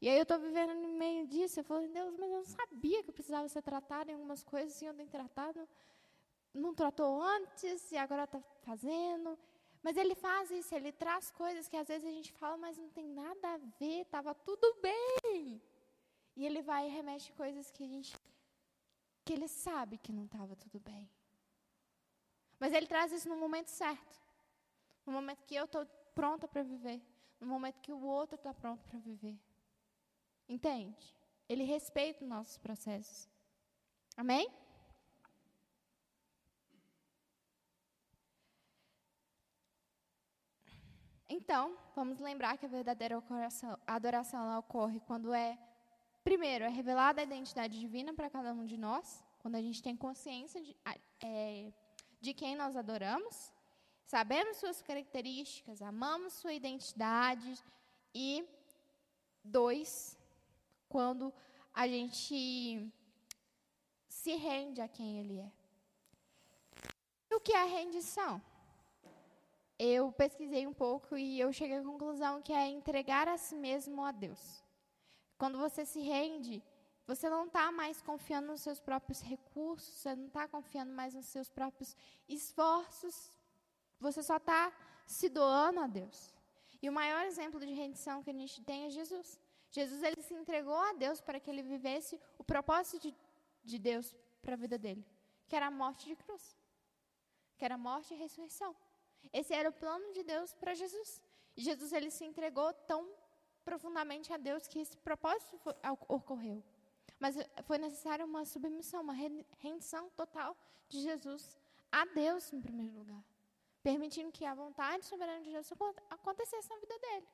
E 0.00 0.08
aí 0.08 0.16
eu 0.16 0.24
estou 0.24 0.38
vivendo 0.38 0.74
no 0.74 0.88
meio 0.98 1.26
disso. 1.26 1.60
Eu 1.60 1.64
falo, 1.64 1.86
Deus, 1.88 2.14
mas 2.18 2.30
eu 2.30 2.38
não 2.38 2.44
sabia 2.44 3.02
que 3.02 3.10
eu 3.10 3.14
precisava 3.14 3.48
ser 3.48 3.62
tratado 3.62 4.10
em 4.10 4.14
algumas 4.14 4.42
coisas, 4.42 4.80
e 4.82 4.84
eu 4.84 4.94
tenho 4.94 5.08
tratado. 5.08 5.68
Não 6.52 6.74
tratou 6.74 7.22
antes 7.22 7.90
e 7.92 7.96
agora 7.96 8.24
está 8.24 8.40
fazendo. 8.62 9.38
Mas 9.82 9.96
ele 9.96 10.14
faz 10.14 10.50
isso, 10.50 10.74
ele 10.74 10.92
traz 10.92 11.30
coisas 11.30 11.68
que 11.68 11.76
às 11.76 11.88
vezes 11.88 12.06
a 12.06 12.12
gente 12.12 12.32
fala, 12.32 12.56
mas 12.56 12.78
não 12.78 12.88
tem 12.90 13.08
nada 13.08 13.54
a 13.54 13.56
ver, 13.80 14.02
estava 14.02 14.34
tudo 14.34 14.76
bem. 14.80 15.60
E 16.36 16.46
ele 16.46 16.62
vai 16.62 16.86
e 16.86 16.90
remete 16.90 17.32
coisas 17.32 17.70
que 17.70 17.82
a 17.82 17.86
gente 17.86 18.16
que 19.24 19.32
ele 19.32 19.48
sabe 19.48 19.98
que 19.98 20.12
não 20.12 20.24
estava 20.24 20.54
tudo 20.56 20.80
bem. 20.80 21.08
Mas 22.58 22.72
ele 22.72 22.86
traz 22.86 23.12
isso 23.12 23.28
no 23.28 23.36
momento 23.36 23.68
certo. 23.68 24.21
No 25.06 25.12
momento 25.12 25.44
que 25.44 25.54
eu 25.54 25.64
estou 25.64 25.86
pronta 26.14 26.46
para 26.46 26.62
viver. 26.62 27.00
No 27.40 27.46
momento 27.46 27.80
que 27.80 27.92
o 27.92 28.02
outro 28.02 28.36
está 28.36 28.54
pronto 28.54 28.84
para 28.88 28.98
viver. 28.98 29.38
Entende? 30.48 31.14
Ele 31.48 31.64
respeita 31.64 32.22
os 32.22 32.28
nossos 32.28 32.58
processos. 32.58 33.28
Amém? 34.16 34.48
Então, 41.28 41.78
vamos 41.96 42.18
lembrar 42.20 42.58
que 42.58 42.66
a 42.66 42.68
verdadeira 42.68 43.22
adoração 43.86 44.42
ela 44.42 44.58
ocorre 44.58 45.00
quando 45.00 45.32
é 45.32 45.58
primeiro, 46.22 46.64
é 46.64 46.68
revelada 46.68 47.22
a 47.22 47.24
identidade 47.24 47.80
divina 47.80 48.12
para 48.12 48.28
cada 48.28 48.52
um 48.52 48.66
de 48.66 48.76
nós, 48.76 49.24
quando 49.38 49.54
a 49.54 49.62
gente 49.62 49.82
tem 49.82 49.96
consciência 49.96 50.60
de, 50.60 50.76
é, 51.20 51.72
de 52.20 52.34
quem 52.34 52.54
nós 52.54 52.76
adoramos, 52.76 53.52
sabemos 54.04 54.58
suas 54.58 54.82
características, 54.82 55.80
amamos 55.82 56.34
sua 56.34 56.52
identidade. 56.52 57.62
E, 58.14 58.44
dois, 59.42 60.18
quando 60.88 61.32
a 61.72 61.88
gente 61.88 62.92
se 64.08 64.34
rende 64.36 64.80
a 64.80 64.88
quem 64.88 65.18
Ele 65.20 65.38
é. 65.40 65.52
E 67.30 67.34
o 67.34 67.40
que 67.40 67.52
é 67.52 67.62
a 67.62 67.64
rendição? 67.64 68.40
Eu 69.78 70.12
pesquisei 70.12 70.66
um 70.66 70.72
pouco 70.72 71.16
e 71.16 71.40
eu 71.40 71.52
cheguei 71.52 71.78
à 71.78 71.82
conclusão 71.82 72.42
que 72.42 72.52
é 72.52 72.68
entregar 72.68 73.26
a 73.26 73.36
si 73.36 73.56
mesmo 73.56 74.04
a 74.04 74.12
Deus. 74.12 74.62
Quando 75.38 75.58
você 75.58 75.84
se 75.84 76.00
rende, 76.00 76.62
você 77.06 77.28
não 77.28 77.46
está 77.46 77.72
mais 77.72 78.00
confiando 78.00 78.48
nos 78.48 78.60
seus 78.60 78.78
próprios 78.78 79.20
recursos, 79.20 79.94
você 79.94 80.14
não 80.14 80.26
está 80.26 80.46
confiando 80.46 80.92
mais 80.92 81.14
nos 81.14 81.26
seus 81.26 81.48
próprios 81.48 81.96
esforços, 82.28 83.30
você 84.02 84.22
só 84.22 84.36
está 84.36 84.72
se 85.06 85.28
doando 85.28 85.80
a 85.80 85.86
Deus. 85.86 86.18
E 86.82 86.88
o 86.90 86.92
maior 86.92 87.24
exemplo 87.24 87.58
de 87.60 87.72
rendição 87.72 88.22
que 88.22 88.30
a 88.30 88.38
gente 88.40 88.60
tem 88.62 88.86
é 88.86 88.90
Jesus. 88.90 89.40
Jesus 89.70 90.02
ele 90.02 90.20
se 90.20 90.34
entregou 90.34 90.80
a 90.90 90.92
Deus 91.04 91.20
para 91.20 91.38
que 91.40 91.48
ele 91.48 91.62
vivesse 91.62 92.20
o 92.36 92.44
propósito 92.44 92.98
de, 93.04 93.14
de 93.64 93.78
Deus 93.78 94.14
para 94.42 94.54
a 94.54 94.56
vida 94.64 94.76
dele, 94.76 95.06
que 95.48 95.56
era 95.56 95.66
a 95.68 95.70
morte 95.70 96.06
de 96.06 96.16
cruz, 96.16 96.44
que 97.56 97.64
era 97.64 97.76
a 97.76 97.78
morte 97.78 98.12
e 98.12 98.16
a 98.16 98.18
ressurreição. 98.18 98.74
Esse 99.32 99.54
era 99.54 99.68
o 99.70 99.72
plano 99.72 100.12
de 100.12 100.22
Deus 100.24 100.52
para 100.54 100.74
Jesus. 100.74 101.22
E 101.56 101.62
Jesus 101.62 101.92
ele 101.92 102.10
se 102.10 102.24
entregou 102.24 102.72
tão 102.90 103.08
profundamente 103.64 104.32
a 104.32 104.36
Deus 104.36 104.66
que 104.66 104.80
esse 104.80 104.96
propósito 104.96 105.56
foi, 105.58 105.74
ocorreu. 106.08 106.62
Mas 107.18 107.36
eh, 107.36 107.48
foi 107.62 107.78
necessária 107.78 108.24
uma 108.24 108.44
submissão, 108.44 109.00
uma 109.02 109.14
rendição 109.58 110.10
total 110.10 110.56
de 110.88 111.00
Jesus 111.00 111.56
a 111.90 112.04
Deus 112.06 112.52
em 112.52 112.60
primeiro 112.60 112.94
lugar, 112.94 113.22
permitindo 113.82 114.30
que 114.30 114.44
a 114.44 114.54
vontade 114.54 115.04
soberana 115.04 115.42
de 115.42 115.50
Deus 115.50 115.70
acontecesse 116.10 116.68
na 116.70 116.76
vida 116.76 116.98
dele. 116.98 117.28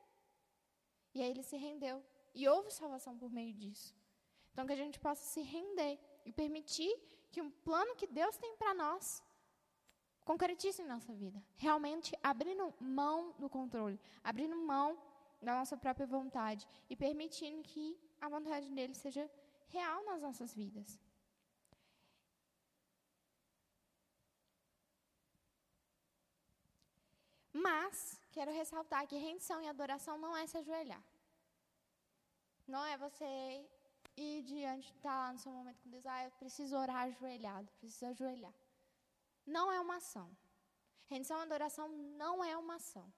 E 1.15 1.23
aí 1.23 1.31
ele 1.31 1.43
se 1.43 1.57
rendeu 1.57 2.03
e 2.35 2.49
houve 2.49 2.71
salvação 2.71 3.17
por 3.19 3.31
meio 3.31 3.53
disso. 3.53 3.95
Então 4.53 4.67
que 4.67 4.73
a 4.73 4.77
gente 4.77 4.99
possa 4.99 5.25
se 5.25 5.43
render 5.43 5.99
e 6.25 6.33
permitir 6.33 6.93
que 7.31 7.41
o 7.41 7.51
plano 7.51 7.95
que 7.97 8.07
Deus 8.07 8.37
tem 8.37 8.57
para 8.57 8.75
nós 8.75 9.23
concretize 10.25 10.83
em 10.83 10.87
nossa 10.87 11.13
vida. 11.15 11.43
Realmente 11.57 12.13
abrindo 12.23 12.75
mão 12.81 13.35
do 13.39 13.49
controle, 13.49 14.01
abrindo 14.23 14.57
mão 14.57 14.99
da 15.41 15.55
nossa 15.55 15.77
própria 15.77 16.07
vontade 16.07 16.67
e 16.91 16.97
permitindo 16.97 17.63
que 17.63 17.99
a 18.21 18.29
vontade 18.29 18.71
dele 18.71 18.95
seja 18.95 19.31
real 19.69 20.05
nas 20.05 20.21
nossas 20.21 20.55
vidas. 20.55 20.99
Mas, 27.67 28.21
quero 28.31 28.53
ressaltar 28.53 29.07
que 29.09 29.17
rendição 29.17 29.61
e 29.61 29.67
adoração 29.67 30.17
não 30.25 30.37
é 30.37 30.47
se 30.47 30.57
ajoelhar. 30.59 31.03
Não 32.67 32.85
é 32.85 32.97
você 32.97 33.69
ir 34.17 34.43
diante, 34.43 34.87
estar 34.93 35.11
tá 35.11 35.19
lá 35.23 35.33
no 35.33 35.39
seu 35.39 35.51
momento 35.53 35.81
com 35.83 35.91
Deus, 35.91 36.07
ah, 36.07 36.25
eu 36.25 36.31
preciso 36.43 36.77
orar 36.77 37.03
ajoelhado, 37.07 37.69
preciso 37.81 38.07
ajoelhar. 38.07 38.55
Não 39.47 39.73
é 39.73 39.81
uma 39.81 39.97
ação. 39.97 40.29
Rendição 41.09 41.39
e 41.39 41.43
adoração 41.43 41.89
não 42.23 42.45
é 42.45 42.57
uma 42.57 42.77
ação. 42.77 43.11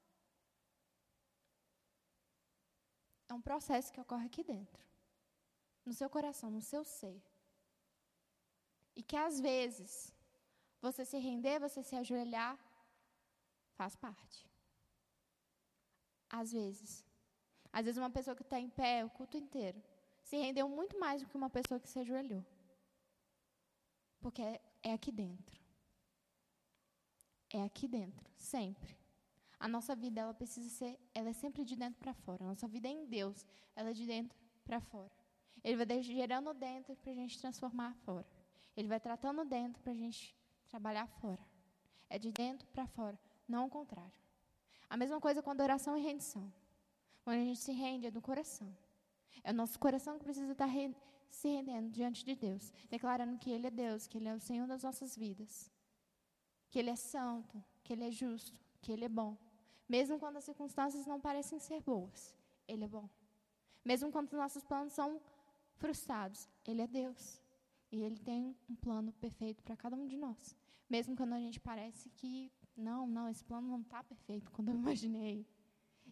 É 3.28 3.34
um 3.34 3.42
processo 3.42 3.92
que 3.92 4.00
ocorre 4.00 4.26
aqui 4.26 4.42
dentro, 4.42 4.82
no 5.84 5.92
seu 5.92 6.08
coração, 6.08 6.50
no 6.50 6.62
seu 6.62 6.82
ser. 6.82 7.20
E 8.96 9.02
que 9.02 9.16
às 9.16 9.38
vezes, 9.40 10.12
você 10.80 11.04
se 11.04 11.18
render, 11.18 11.58
você 11.60 11.82
se 11.82 11.94
ajoelhar, 11.94 12.58
faz 13.80 13.96
parte. 13.96 14.46
Às 16.28 16.52
vezes. 16.52 17.02
Às 17.72 17.84
vezes, 17.86 17.96
uma 17.96 18.10
pessoa 18.10 18.36
que 18.36 18.42
está 18.42 18.60
em 18.60 18.68
pé 18.68 19.02
o 19.02 19.10
culto 19.18 19.38
inteiro 19.38 19.82
se 20.22 20.36
rendeu 20.36 20.68
muito 20.68 20.98
mais 20.98 21.22
do 21.22 21.28
que 21.28 21.36
uma 21.42 21.48
pessoa 21.48 21.80
que 21.80 21.88
se 21.88 21.98
ajoelhou. 21.98 22.44
Porque 24.20 24.42
é, 24.42 24.60
é 24.82 24.92
aqui 24.92 25.10
dentro. 25.10 25.58
É 27.48 27.62
aqui 27.62 27.88
dentro, 27.88 28.30
sempre. 28.36 28.98
A 29.58 29.66
nossa 29.66 29.96
vida, 29.96 30.20
ela 30.20 30.34
precisa 30.34 30.68
ser, 30.68 31.00
ela 31.14 31.30
é 31.30 31.32
sempre 31.32 31.64
de 31.64 31.74
dentro 31.74 31.98
para 31.98 32.12
fora. 32.12 32.44
A 32.44 32.48
nossa 32.48 32.68
vida 32.68 32.86
é 32.86 32.90
em 32.90 33.06
Deus, 33.06 33.46
ela 33.74 33.90
é 33.90 33.94
de 33.94 34.06
dentro 34.06 34.38
para 34.62 34.78
fora. 34.80 35.10
Ele 35.64 35.82
vai 35.82 36.02
gerando 36.02 36.52
dentro 36.52 36.94
para 36.96 37.12
a 37.12 37.14
gente 37.14 37.40
transformar 37.40 37.94
fora. 38.04 38.28
Ele 38.76 38.88
vai 38.88 39.00
tratando 39.00 39.42
dentro 39.44 39.82
para 39.82 39.92
a 39.92 39.96
gente 39.96 40.36
trabalhar 40.68 41.06
fora. 41.06 41.44
É 42.10 42.18
de 42.18 42.30
dentro 42.30 42.66
para 42.68 42.86
fora, 42.86 43.18
não 43.50 43.66
o 43.66 43.70
contrário. 43.70 44.12
A 44.88 44.96
mesma 44.96 45.20
coisa 45.20 45.42
com 45.42 45.50
adoração 45.50 45.96
e 45.96 46.00
rendição. 46.00 46.52
Quando 47.22 47.36
a 47.36 47.44
gente 47.44 47.60
se 47.60 47.72
rende, 47.72 48.06
é 48.06 48.10
do 48.10 48.22
coração. 48.22 48.74
É 49.44 49.50
o 49.50 49.54
nosso 49.54 49.78
coração 49.78 50.18
que 50.18 50.24
precisa 50.24 50.52
estar 50.52 50.66
re 50.66 50.94
se 51.30 51.48
rendendo 51.48 51.90
diante 51.90 52.24
de 52.24 52.34
Deus, 52.34 52.72
declarando 52.88 53.38
que 53.38 53.50
Ele 53.50 53.66
é 53.68 53.70
Deus, 53.70 54.06
que 54.06 54.18
Ele 54.18 54.28
é 54.28 54.34
o 54.34 54.40
Senhor 54.40 54.66
das 54.66 54.82
nossas 54.82 55.16
vidas, 55.16 55.70
que 56.68 56.78
Ele 56.78 56.90
é 56.90 56.96
santo, 56.96 57.62
que 57.84 57.92
Ele 57.92 58.04
é 58.04 58.10
justo, 58.10 58.60
que 58.82 58.90
Ele 58.90 59.04
é 59.04 59.08
bom. 59.08 59.36
Mesmo 59.88 60.18
quando 60.18 60.38
as 60.38 60.44
circunstâncias 60.44 61.06
não 61.06 61.20
parecem 61.20 61.60
ser 61.60 61.80
boas, 61.82 62.34
Ele 62.66 62.84
é 62.84 62.88
bom. 62.88 63.08
Mesmo 63.84 64.10
quando 64.10 64.26
os 64.26 64.38
nossos 64.38 64.64
planos 64.64 64.92
são 64.92 65.20
frustrados, 65.76 66.48
Ele 66.64 66.82
é 66.82 66.86
Deus. 66.86 67.40
E 67.92 68.02
Ele 68.02 68.18
tem 68.18 68.56
um 68.68 68.74
plano 68.74 69.12
perfeito 69.12 69.62
para 69.62 69.76
cada 69.76 69.96
um 69.96 70.06
de 70.06 70.16
nós. 70.16 70.56
Mesmo 70.88 71.16
quando 71.16 71.32
a 71.32 71.38
gente 71.38 71.60
parece 71.60 72.08
que, 72.10 72.52
não, 72.76 73.06
não, 73.06 73.28
esse 73.28 73.44
plano 73.44 73.68
não 73.68 73.80
está 73.80 74.02
perfeito 74.02 74.50
quando 74.52 74.68
eu 74.68 74.74
imaginei. 74.74 75.46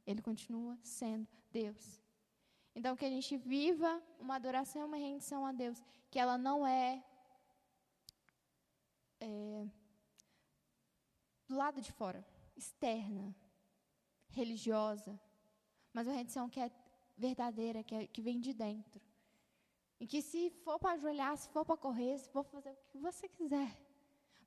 Ele 0.07 0.23
continua 0.23 0.79
sendo 0.83 1.27
Deus. 1.51 2.01
Então, 2.75 2.97
que 2.97 3.05
a 3.05 3.11
gente 3.11 3.37
viva 3.37 4.03
uma 4.19 4.37
adoração 4.37 4.83
e 4.83 4.85
uma 4.85 4.97
rendição 4.97 5.45
a 5.45 5.53
Deus, 5.53 5.83
que 6.11 6.19
ela 6.19 6.39
não 6.39 6.67
é, 6.67 7.05
é 9.21 9.67
do 11.49 11.57
lado 11.57 11.81
de 11.81 11.91
fora, 11.91 12.25
externa, 12.57 13.35
religiosa, 14.29 15.19
mas 15.93 16.07
uma 16.07 16.15
rendição 16.15 16.49
que 16.49 16.61
é 16.61 16.71
verdadeira, 17.17 17.83
que, 17.83 17.95
é, 17.95 18.07
que 18.07 18.23
vem 18.23 18.39
de 18.39 18.53
dentro. 18.53 19.01
E 19.99 20.07
que 20.07 20.23
se 20.23 20.51
for 20.63 20.79
para 20.79 20.93
ajoelhar, 20.93 21.37
se 21.37 21.49
for 21.49 21.65
para 21.65 21.77
correr, 21.77 22.17
se 22.19 22.31
for 22.31 22.45
fazer 22.45 22.71
o 22.71 22.77
que 22.91 22.99
você 22.99 23.29
quiser, 23.29 23.77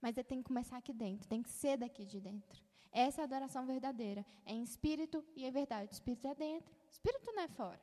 mas 0.01 0.15
tem 0.15 0.41
que 0.41 0.47
começar 0.47 0.77
aqui 0.77 0.91
dentro, 0.91 1.27
tem 1.27 1.41
que 1.41 1.49
ser 1.49 1.77
daqui 1.77 2.05
de 2.05 2.19
dentro. 2.19 2.61
Essa 2.91 3.21
é 3.21 3.23
a 3.23 3.25
adoração 3.25 3.65
verdadeira. 3.65 4.25
É 4.45 4.51
em 4.51 4.63
espírito 4.63 5.23
e 5.35 5.45
é 5.45 5.51
verdade. 5.51 5.89
O 5.91 5.93
espírito 5.93 6.27
é 6.27 6.35
dentro, 6.35 6.73
o 6.73 6.91
espírito 6.91 7.31
não 7.31 7.43
é 7.43 7.47
fora. 7.47 7.81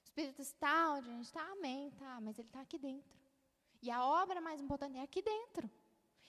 O 0.00 0.04
espírito 0.04 0.42
está 0.42 0.92
onde 0.92 1.08
a 1.08 1.12
gente 1.12 1.24
está, 1.24 1.42
amém, 1.52 1.90
tá, 1.92 2.20
mas 2.20 2.38
ele 2.38 2.48
está 2.48 2.60
aqui 2.60 2.78
dentro. 2.78 3.18
E 3.82 3.90
a 3.90 4.04
obra 4.04 4.40
mais 4.40 4.60
importante 4.60 4.98
é 4.98 5.02
aqui 5.02 5.22
dentro. 5.22 5.68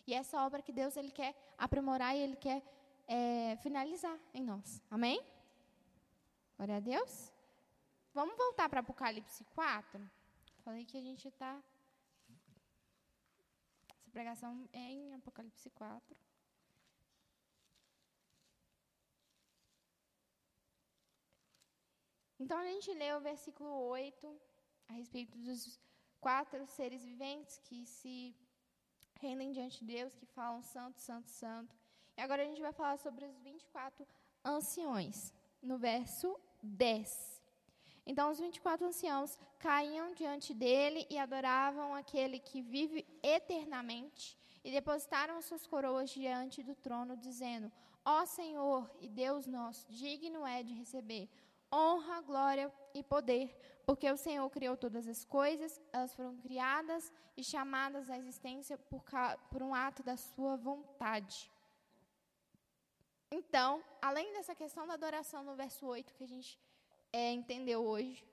E 0.08 0.14
essa 0.14 0.44
obra 0.46 0.62
que 0.62 0.72
Deus 0.72 0.96
ele 0.98 1.12
quer 1.12 1.36
aprimorar 1.58 2.16
e 2.16 2.20
ele 2.20 2.36
quer 2.36 2.64
é, 3.08 3.58
finalizar 3.58 4.18
em 4.34 4.44
nós. 4.44 4.82
Amém? 4.90 5.22
Glória 6.56 6.78
a 6.78 6.80
Deus. 6.80 7.32
Vamos 8.14 8.36
voltar 8.36 8.70
para 8.70 8.80
Apocalipse 8.80 9.44
4. 9.56 10.10
Falei 10.64 10.86
que 10.86 10.98
a 10.98 11.02
gente 11.02 11.28
está. 11.28 11.62
Pregação 14.12 14.70
em 14.74 15.14
Apocalipse 15.14 15.70
4. 15.70 16.18
Então 22.40 22.58
a 22.58 22.66
gente 22.66 22.92
lê 22.94 23.14
o 23.14 23.22
versículo 23.22 23.70
8 23.70 24.42
a 24.90 24.94
respeito 24.94 25.38
dos 25.38 25.80
quatro 26.20 26.66
seres 26.66 27.04
viventes 27.04 27.60
que 27.60 27.86
se 27.86 28.36
rendem 29.20 29.52
diante 29.52 29.80
de 29.80 29.86
Deus, 29.86 30.16
que 30.16 30.26
falam 30.26 30.62
santo, 30.64 31.00
santo, 31.00 31.30
santo. 31.30 31.76
E 32.18 32.22
agora 32.22 32.42
a 32.42 32.46
gente 32.46 32.62
vai 32.62 32.74
falar 32.74 32.98
sobre 32.98 33.26
os 33.26 33.38
24 33.40 34.08
anciões, 34.44 35.32
no 35.62 35.78
verso 35.78 36.36
10. 36.64 37.31
Então, 38.06 38.32
os 38.32 38.40
24 38.40 38.88
anciãos 38.88 39.38
caíam 39.60 40.14
diante 40.14 40.54
dele 40.54 41.06
e 41.10 41.18
adoravam 41.18 41.94
aquele 41.94 42.40
que 42.40 42.62
vive 42.62 43.06
eternamente 43.22 44.38
e 44.64 44.72
depositaram 44.72 45.42
suas 45.42 45.66
coroas 45.68 46.10
diante 46.10 46.64
do 46.64 46.76
trono, 46.76 47.16
dizendo: 47.16 47.72
Ó 48.04 48.26
Senhor 48.26 48.90
e 49.00 49.08
Deus 49.08 49.46
nosso, 49.46 49.86
digno 49.90 50.46
é 50.46 50.64
de 50.64 50.74
receber 50.74 51.30
honra, 51.74 52.22
glória 52.22 52.72
e 52.94 53.02
poder, 53.02 53.56
porque 53.86 54.10
o 54.12 54.18
Senhor 54.18 54.50
criou 54.50 54.76
todas 54.76 55.08
as 55.08 55.24
coisas, 55.24 55.80
elas 55.94 56.14
foram 56.14 56.36
criadas 56.38 57.12
e 57.38 57.44
chamadas 57.44 58.10
à 58.10 58.18
existência 58.18 58.78
por, 58.78 59.04
por 59.50 59.64
um 59.64 59.74
ato 59.74 60.04
da 60.04 60.18
sua 60.18 60.58
vontade. 60.58 61.50
Então, 63.32 63.82
além 64.02 64.34
dessa 64.34 64.54
questão 64.54 64.86
da 64.86 64.96
adoração 64.96 65.44
no 65.44 65.56
verso 65.56 65.86
8 65.86 66.14
que 66.14 66.24
a 66.26 66.28
gente 66.28 66.60
é, 67.14 67.32
entendeu 67.32 67.84
hoje, 67.84 68.26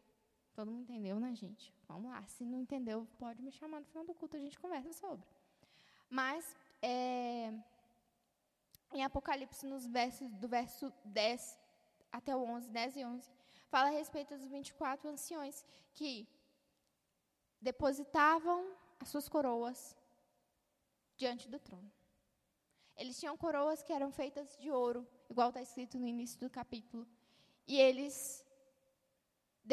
todo 0.54 0.70
mundo 0.70 0.82
entendeu, 0.82 1.18
né, 1.18 1.34
gente? 1.34 1.72
Vamos 1.86 2.10
lá, 2.10 2.24
se 2.26 2.44
não 2.44 2.58
entendeu, 2.58 3.06
pode 3.18 3.42
me 3.42 3.50
chamar 3.50 3.80
no 3.80 3.86
final 3.86 4.04
do 4.04 4.14
culto, 4.14 4.36
a 4.36 4.40
gente 4.40 4.58
conversa 4.58 4.92
sobre. 4.92 5.26
Mas, 6.08 6.56
é, 6.82 7.52
em 8.92 9.02
Apocalipse, 9.04 9.66
nos 9.66 9.86
versos, 9.86 10.28
do 10.32 10.48
verso 10.48 10.92
10 11.04 11.58
até 12.10 12.34
o 12.34 12.42
11, 12.42 12.70
10 12.70 12.96
e 12.96 13.04
11, 13.04 13.30
fala 13.68 13.88
a 13.88 13.92
respeito 13.92 14.36
dos 14.36 14.48
24 14.48 15.08
anciões 15.08 15.64
que 15.94 16.26
depositavam 17.60 18.76
as 19.00 19.08
suas 19.08 19.28
coroas 19.28 19.96
diante 21.16 21.48
do 21.48 21.58
trono. 21.58 21.90
Eles 22.96 23.18
tinham 23.18 23.36
coroas 23.36 23.82
que 23.82 23.92
eram 23.92 24.10
feitas 24.10 24.56
de 24.56 24.70
ouro, 24.70 25.06
igual 25.30 25.48
está 25.48 25.62
escrito 25.62 25.98
no 25.98 26.06
início 26.06 26.38
do 26.40 26.50
capítulo. 26.50 27.06
E 27.66 27.76
eles 27.78 28.44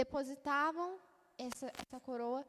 depositavam 0.01 0.89
essa, 1.45 1.67
essa 1.81 1.99
coroa 2.07 2.43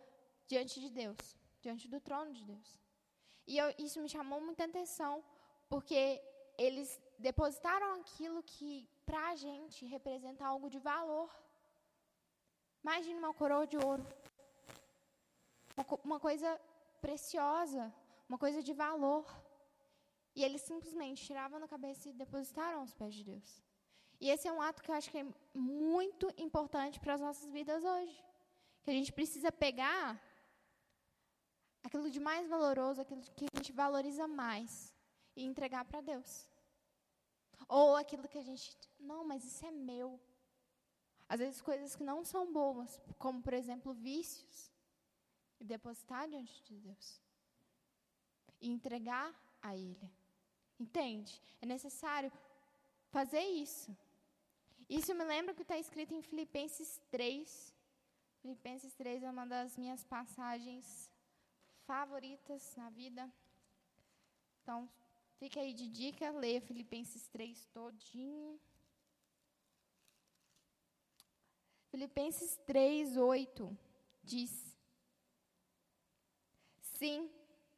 diante 0.52 0.80
de 0.85 0.90
Deus, 1.00 1.20
diante 1.64 1.87
do 1.92 2.00
trono 2.06 2.32
de 2.38 2.44
Deus. 2.52 2.68
E 3.46 3.56
eu, 3.62 3.68
isso 3.87 4.00
me 4.04 4.09
chamou 4.14 4.40
muita 4.48 4.64
atenção, 4.64 5.14
porque 5.72 6.00
eles 6.59 6.88
depositaram 7.18 7.88
aquilo 8.00 8.42
que, 8.52 8.70
para 9.09 9.22
a 9.30 9.37
gente, 9.37 9.87
representa 9.96 10.44
algo 10.52 10.68
de 10.74 10.80
valor. 10.92 11.30
Imagine 12.82 13.18
uma 13.18 13.35
coroa 13.40 13.66
de 13.72 13.76
ouro. 13.76 14.04
Uma, 15.76 15.87
uma 16.09 16.20
coisa 16.20 16.50
preciosa, 17.00 17.85
uma 18.28 18.38
coisa 18.44 18.61
de 18.68 18.72
valor. 18.72 19.24
E 20.35 20.42
eles 20.46 20.62
simplesmente 20.62 21.24
tiravam 21.24 21.59
na 21.61 21.68
cabeça 21.68 22.09
e 22.09 22.12
depositaram 22.24 22.80
aos 22.80 22.92
pés 22.92 23.14
de 23.14 23.24
Deus. 23.32 23.65
E 24.20 24.31
esse 24.31 24.48
é 24.48 24.52
um 24.52 24.62
ato 24.62 24.83
que 24.83 24.90
eu 24.90 24.94
acho 24.94 25.11
que 25.11 25.18
é 25.18 25.26
muito 25.55 26.33
importante 26.37 26.98
para 26.98 27.14
as 27.14 27.20
nossas 27.20 27.50
vidas 27.50 27.85
hoje. 27.85 28.24
Que 28.83 28.90
a 28.90 28.94
gente 28.94 29.12
precisa 29.12 29.52
pegar 29.52 30.20
aquilo 31.83 32.11
de 32.11 32.18
mais 32.18 32.48
valoroso, 32.48 33.00
aquilo 33.00 33.22
que 33.22 33.46
a 33.52 33.59
gente 33.59 33.72
valoriza 33.72 34.26
mais, 34.26 34.94
e 35.37 35.44
entregar 35.44 35.85
para 35.85 36.00
Deus. 36.00 36.48
Ou 37.68 37.96
aquilo 37.96 38.29
que 38.29 38.38
a 38.38 38.42
gente, 38.42 38.76
não, 38.98 39.24
mas 39.24 39.44
isso 39.44 39.64
é 39.64 39.70
meu. 39.70 40.20
Às 41.29 41.40
vezes 41.40 41.61
coisas 41.61 41.94
que 41.96 42.02
não 42.02 42.24
são 42.24 42.52
boas, 42.52 43.00
como 43.18 43.42
por 43.42 43.52
exemplo 43.52 43.92
vícios, 43.92 44.70
e 45.61 45.64
depositar 45.64 46.29
diante 46.29 46.62
de 46.64 46.76
Deus. 46.79 47.20
E 48.61 48.70
entregar 48.70 49.35
a 49.61 49.76
Ele. 49.76 50.11
Entende? 50.79 51.42
É 51.61 51.66
necessário 51.66 52.31
fazer 53.11 53.40
isso. 53.40 53.96
Isso 54.88 55.12
me 55.14 55.25
lembra 55.25 55.55
que 55.55 55.62
está 55.62 55.77
escrito 55.79 56.14
em 56.14 56.22
Filipenses 56.22 57.01
3. 57.11 57.75
Filipenses 58.40 58.94
3 58.94 59.25
é 59.25 59.31
uma 59.31 59.44
das 59.44 59.77
minhas 59.77 60.05
passagens 60.05 61.11
favoritas 61.87 62.75
na 62.77 62.88
vida. 62.90 63.29
Então, 64.62 64.88
fica 65.38 65.61
aí 65.61 65.72
de 65.72 65.88
dica, 65.88 66.31
leia 66.31 66.61
Filipenses 66.61 67.27
3 67.29 67.66
todinho. 67.66 68.61
Filipenses 71.90 72.57
3, 72.66 73.16
8 73.16 73.79
diz: 74.22 74.79
Sim, 76.81 77.29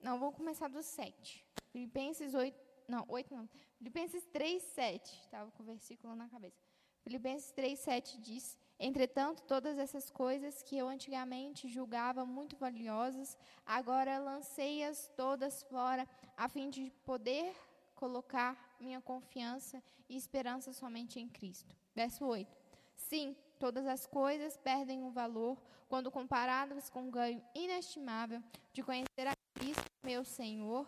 não 0.00 0.18
vou 0.18 0.32
começar 0.32 0.68
do 0.68 0.82
7. 0.82 1.44
Filipenses 1.70 2.34
8, 2.34 2.58
não, 2.86 3.04
8 3.08 3.34
não. 3.34 3.48
Filipenses 3.76 4.24
3, 4.26 4.62
7. 4.62 5.20
Estava 5.20 5.50
com 5.52 5.62
o 5.62 5.66
versículo 5.66 6.14
na 6.14 6.28
cabeça. 6.28 6.67
Filipenses 7.08 7.50
3, 7.52 7.78
7 7.78 8.18
diz: 8.18 8.58
Entretanto, 8.78 9.42
todas 9.44 9.78
essas 9.78 10.10
coisas 10.10 10.62
que 10.62 10.76
eu 10.76 10.86
antigamente 10.86 11.66
julgava 11.66 12.26
muito 12.26 12.54
valiosas, 12.54 13.34
agora 13.64 14.18
lancei-as 14.18 15.10
todas 15.16 15.62
fora, 15.62 16.06
a 16.36 16.50
fim 16.50 16.68
de 16.68 16.92
poder 17.06 17.56
colocar 17.94 18.76
minha 18.78 19.00
confiança 19.00 19.82
e 20.06 20.18
esperança 20.18 20.74
somente 20.74 21.18
em 21.18 21.26
Cristo. 21.26 21.74
Verso 21.94 22.26
8. 22.26 22.54
Sim, 22.94 23.34
todas 23.58 23.86
as 23.86 24.06
coisas 24.06 24.58
perdem 24.58 25.02
o 25.02 25.10
valor 25.10 25.56
quando 25.88 26.10
comparadas 26.10 26.90
com 26.90 27.08
o 27.08 27.10
ganho 27.10 27.42
inestimável 27.54 28.42
de 28.70 28.82
conhecer 28.82 29.26
a 29.26 29.32
Cristo, 29.54 29.90
meu 30.04 30.26
Senhor, 30.26 30.86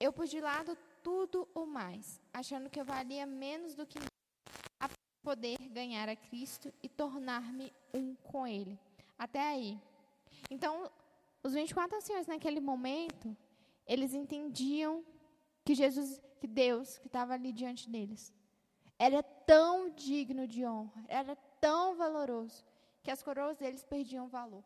eu 0.00 0.14
pus 0.14 0.30
de 0.30 0.40
lado 0.40 0.78
tudo 1.02 1.46
o 1.54 1.66
mais, 1.66 2.18
achando 2.32 2.70
que 2.70 2.80
eu 2.80 2.86
valia 2.86 3.26
menos 3.26 3.74
do 3.74 3.86
que 3.86 3.98
poder 5.24 5.56
ganhar 5.70 6.08
a 6.08 6.14
Cristo 6.14 6.72
e 6.82 6.88
tornar-me 6.88 7.72
um 7.92 8.14
com 8.16 8.46
Ele. 8.46 8.78
Até 9.18 9.40
aí. 9.40 9.80
Então, 10.50 10.90
os 11.42 11.54
24 11.54 11.96
anciões 11.96 12.26
naquele 12.26 12.60
momento, 12.60 13.34
eles 13.86 14.12
entendiam 14.12 15.02
que 15.64 15.74
Jesus, 15.74 16.20
que 16.38 16.46
Deus, 16.46 16.98
que 16.98 17.06
estava 17.06 17.32
ali 17.32 17.52
diante 17.52 17.88
deles, 17.88 18.32
era 18.98 19.22
tão 19.22 19.90
digno 19.90 20.46
de 20.46 20.64
honra, 20.64 21.04
era 21.08 21.34
tão 21.60 21.96
valoroso, 21.96 22.62
que 23.02 23.10
as 23.10 23.22
coroas 23.22 23.56
deles 23.56 23.82
perdiam 23.82 24.28
valor. 24.28 24.62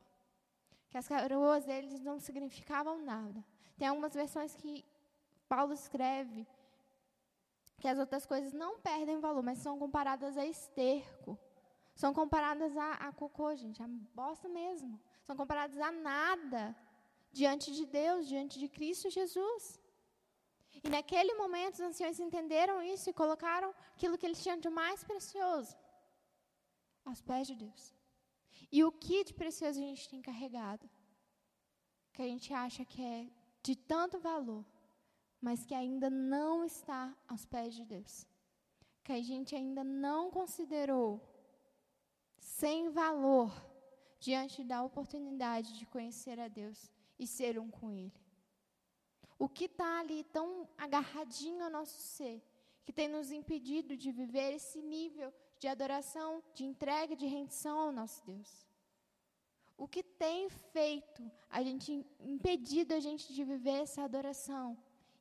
Que 0.90 0.98
as 0.98 1.06
coroas 1.06 1.64
deles 1.64 2.00
não 2.00 2.18
significavam 2.18 3.04
nada. 3.04 3.44
Tem 3.76 3.86
algumas 3.86 4.14
versões 4.14 4.56
que 4.56 4.84
Paulo 5.48 5.72
escreve 5.72 6.46
que 7.78 7.88
as 7.88 7.98
outras 7.98 8.26
coisas 8.26 8.52
não 8.52 8.78
perdem 8.80 9.20
valor, 9.20 9.42
mas 9.42 9.58
são 9.58 9.78
comparadas 9.78 10.36
a 10.36 10.44
esterco. 10.44 11.38
São 11.94 12.12
comparadas 12.12 12.76
a, 12.76 12.92
a 13.08 13.12
cocô, 13.12 13.54
gente, 13.54 13.82
a 13.82 13.88
bosta 14.14 14.48
mesmo. 14.48 15.00
São 15.22 15.36
comparadas 15.36 15.78
a 15.78 15.90
nada 15.90 16.76
diante 17.32 17.72
de 17.72 17.84
Deus, 17.86 18.26
diante 18.26 18.58
de 18.58 18.68
Cristo 18.68 19.10
Jesus. 19.10 19.80
E 20.84 20.88
naquele 20.88 21.34
momento 21.34 21.74
os 21.74 21.80
anciões 21.80 22.18
entenderam 22.20 22.82
isso 22.82 23.08
e 23.08 23.12
colocaram 23.12 23.74
aquilo 23.94 24.16
que 24.18 24.26
eles 24.26 24.42
tinham 24.42 24.58
de 24.58 24.70
mais 24.70 25.02
precioso 25.02 25.76
aos 27.04 27.20
pés 27.20 27.46
de 27.46 27.54
Deus. 27.54 27.94
E 28.70 28.84
o 28.84 28.92
que 28.92 29.24
de 29.24 29.34
precioso 29.34 29.78
a 29.78 29.82
gente 29.82 30.08
tem 30.08 30.20
carregado? 30.20 30.88
Que 32.12 32.22
a 32.22 32.26
gente 32.26 32.52
acha 32.52 32.84
que 32.84 33.02
é 33.02 33.28
de 33.62 33.74
tanto 33.74 34.18
valor 34.18 34.64
mas 35.40 35.64
que 35.64 35.74
ainda 35.74 36.10
não 36.10 36.64
está 36.64 37.16
aos 37.26 37.44
pés 37.44 37.74
de 37.74 37.84
Deus. 37.84 38.26
Que 39.04 39.12
a 39.12 39.22
gente 39.22 39.54
ainda 39.54 39.82
não 39.84 40.30
considerou 40.30 41.20
sem 42.38 42.90
valor 42.90 43.50
diante 44.18 44.64
da 44.64 44.82
oportunidade 44.82 45.78
de 45.78 45.86
conhecer 45.86 46.38
a 46.40 46.48
Deus 46.48 46.90
e 47.18 47.26
ser 47.26 47.58
um 47.58 47.70
com 47.70 47.90
Ele. 47.90 48.12
O 49.38 49.48
que 49.48 49.66
está 49.66 50.00
ali 50.00 50.24
tão 50.24 50.68
agarradinho 50.76 51.64
ao 51.64 51.70
nosso 51.70 51.98
ser, 52.00 52.42
que 52.84 52.92
tem 52.92 53.08
nos 53.08 53.30
impedido 53.30 53.96
de 53.96 54.10
viver 54.10 54.52
esse 54.54 54.82
nível 54.82 55.32
de 55.60 55.68
adoração, 55.68 56.42
de 56.54 56.64
entrega, 56.64 57.14
de 57.14 57.26
rendição 57.26 57.78
ao 57.78 57.92
nosso 57.92 58.24
Deus. 58.24 58.66
O 59.76 59.86
que 59.86 60.02
tem 60.02 60.48
feito 60.48 61.30
a 61.48 61.62
gente 61.62 62.04
impedido 62.18 62.94
a 62.94 63.00
gente 63.00 63.32
de 63.32 63.44
viver 63.44 63.82
essa 63.82 64.02
adoração? 64.02 64.76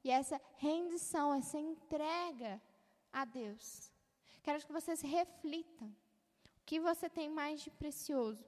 E 0.08 0.10
essa 0.10 0.40
rendição, 0.56 1.34
essa 1.34 1.60
entrega 1.60 2.62
a 3.12 3.26
Deus. 3.26 3.92
Quero 4.42 4.66
que 4.66 4.72
vocês 4.72 5.02
reflitam. 5.02 5.90
O 6.62 6.66
que 6.66 6.80
você 6.80 7.10
tem 7.10 7.28
mais 7.30 7.62
de 7.62 7.70
precioso? 7.72 8.46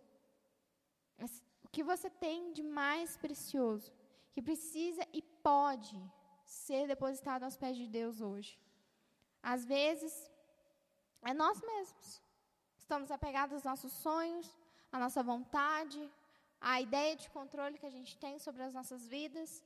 O 1.66 1.68
que 1.68 1.84
você 1.84 2.10
tem 2.10 2.54
de 2.54 2.64
mais 2.64 3.18
precioso? 3.18 3.92
Que 4.32 4.42
precisa 4.42 5.06
e 5.12 5.22
pode 5.22 5.98
ser 6.46 6.88
depositado 6.88 7.44
aos 7.44 7.58
pés 7.58 7.76
de 7.76 7.88
Deus 7.88 8.22
hoje? 8.22 8.58
Às 9.44 9.66
vezes, 9.66 10.14
é 11.24 11.34
nós 11.34 11.60
mesmos. 11.62 12.22
Estamos 12.78 13.12
apegados 13.12 13.54
aos 13.56 13.66
nossos 13.66 13.92
sonhos, 13.92 14.48
à 14.94 14.98
nossa 14.98 15.22
vontade, 15.22 16.02
à 16.62 16.80
ideia 16.80 17.18
de 17.18 17.30
controle 17.30 17.78
que 17.78 17.86
a 17.86 17.96
gente 17.98 18.18
tem 18.18 18.40
sobre 18.40 18.64
as 18.64 18.74
nossas 18.74 19.06
vidas. 19.06 19.62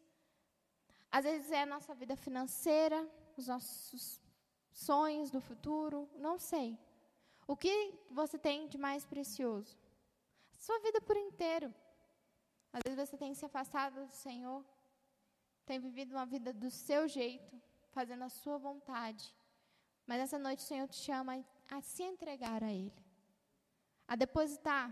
Às 1.16 1.26
vezes 1.26 1.52
é 1.52 1.62
a 1.62 1.66
nossa 1.68 1.94
vida 1.94 2.16
financeira, 2.16 3.08
os 3.38 3.46
nossos 3.46 4.20
sonhos 4.72 5.30
do 5.30 5.40
futuro, 5.40 6.10
não 6.16 6.40
sei. 6.40 6.76
O 7.46 7.56
que 7.56 7.94
você 8.10 8.36
tem 8.36 8.68
de 8.68 8.80
mais 8.80 9.06
precioso? 9.06 9.78
Sua 10.58 10.80
vida 10.80 11.00
por 11.00 11.16
inteiro. 11.16 11.72
Às 12.74 12.82
vezes 12.84 13.08
você 13.08 13.16
tem 13.16 13.32
se 13.36 13.46
afastado 13.46 14.08
do 14.08 14.16
Senhor, 14.16 14.66
tem 15.68 15.80
vivido 15.80 16.16
uma 16.16 16.26
vida 16.26 16.52
do 16.52 16.72
seu 16.72 17.08
jeito, 17.08 17.62
fazendo 17.92 18.24
a 18.24 18.30
sua 18.30 18.58
vontade. 18.58 19.36
Mas 20.08 20.20
essa 20.20 20.40
noite 20.40 20.64
o 20.64 20.68
Senhor 20.68 20.88
te 20.88 20.96
chama 20.96 21.46
a 21.70 21.80
se 21.80 22.02
entregar 22.02 22.64
a 22.64 22.74
Ele, 22.74 23.06
a 24.08 24.16
depositar 24.16 24.92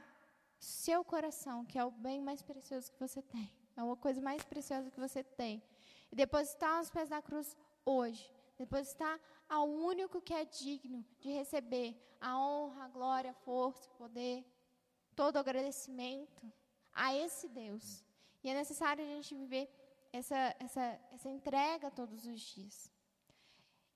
seu 0.59 1.03
coração, 1.03 1.65
que 1.65 1.79
é 1.79 1.83
o 1.83 1.89
bem 1.89 2.21
mais 2.21 2.43
precioso 2.43 2.91
que 2.91 2.99
você 2.99 3.23
tem, 3.23 3.51
é 3.75 3.81
a 3.81 3.95
coisa 3.95 4.21
mais 4.21 4.43
preciosa 4.43 4.91
que 4.91 4.99
você 4.99 5.23
tem, 5.23 5.63
e 6.11 6.15
depositar 6.15 6.77
aos 6.77 6.89
pés 6.89 7.09
da 7.09 7.21
cruz 7.21 7.55
hoje. 7.85 8.31
Depositar 8.57 9.19
ao 9.49 9.67
único 9.67 10.21
que 10.21 10.33
é 10.33 10.45
digno 10.45 11.05
de 11.19 11.29
receber 11.31 11.95
a 12.19 12.37
honra, 12.37 12.85
a 12.85 12.87
glória, 12.87 13.31
a 13.31 13.33
força, 13.33 13.89
o 13.89 13.97
poder, 13.97 14.45
todo 15.15 15.35
o 15.35 15.39
agradecimento, 15.39 16.51
a 16.93 17.15
esse 17.15 17.47
Deus. 17.47 18.03
E 18.43 18.49
é 18.49 18.53
necessário 18.53 19.03
a 19.03 19.07
gente 19.07 19.35
viver 19.35 19.69
essa, 20.13 20.55
essa, 20.59 20.99
essa 21.11 21.29
entrega 21.29 21.89
todos 21.89 22.25
os 22.25 22.39
dias. 22.39 22.91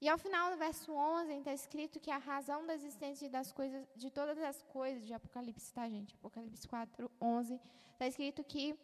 E 0.01 0.09
ao 0.09 0.17
final 0.17 0.51
do 0.51 0.57
verso 0.57 0.91
11 0.93 1.33
está 1.33 1.53
escrito 1.53 1.99
que 1.99 2.11
a 2.11 2.17
razão 2.17 2.65
da 2.65 2.75
existência 2.75 3.29
das 3.29 3.51
coisas, 3.51 3.87
de 3.95 4.09
todas 4.09 4.37
as 4.39 4.61
coisas, 4.63 5.05
de 5.05 5.13
Apocalipse, 5.13 5.73
tá, 5.73 5.87
gente? 5.89 6.13
Apocalipse 6.15 6.67
4, 6.67 7.11
11, 7.21 7.59
está 7.93 8.07
escrito 8.07 8.43
que 8.43 8.77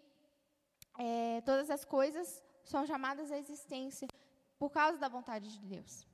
é, 0.98 1.42
todas 1.42 1.70
as 1.70 1.84
coisas 1.84 2.42
são 2.64 2.86
chamadas 2.86 3.32
à 3.32 3.38
existência 3.38 4.08
por 4.58 4.70
causa 4.70 4.98
da 4.98 5.08
vontade 5.08 5.52
de 5.52 5.66
Deus. 5.66 6.08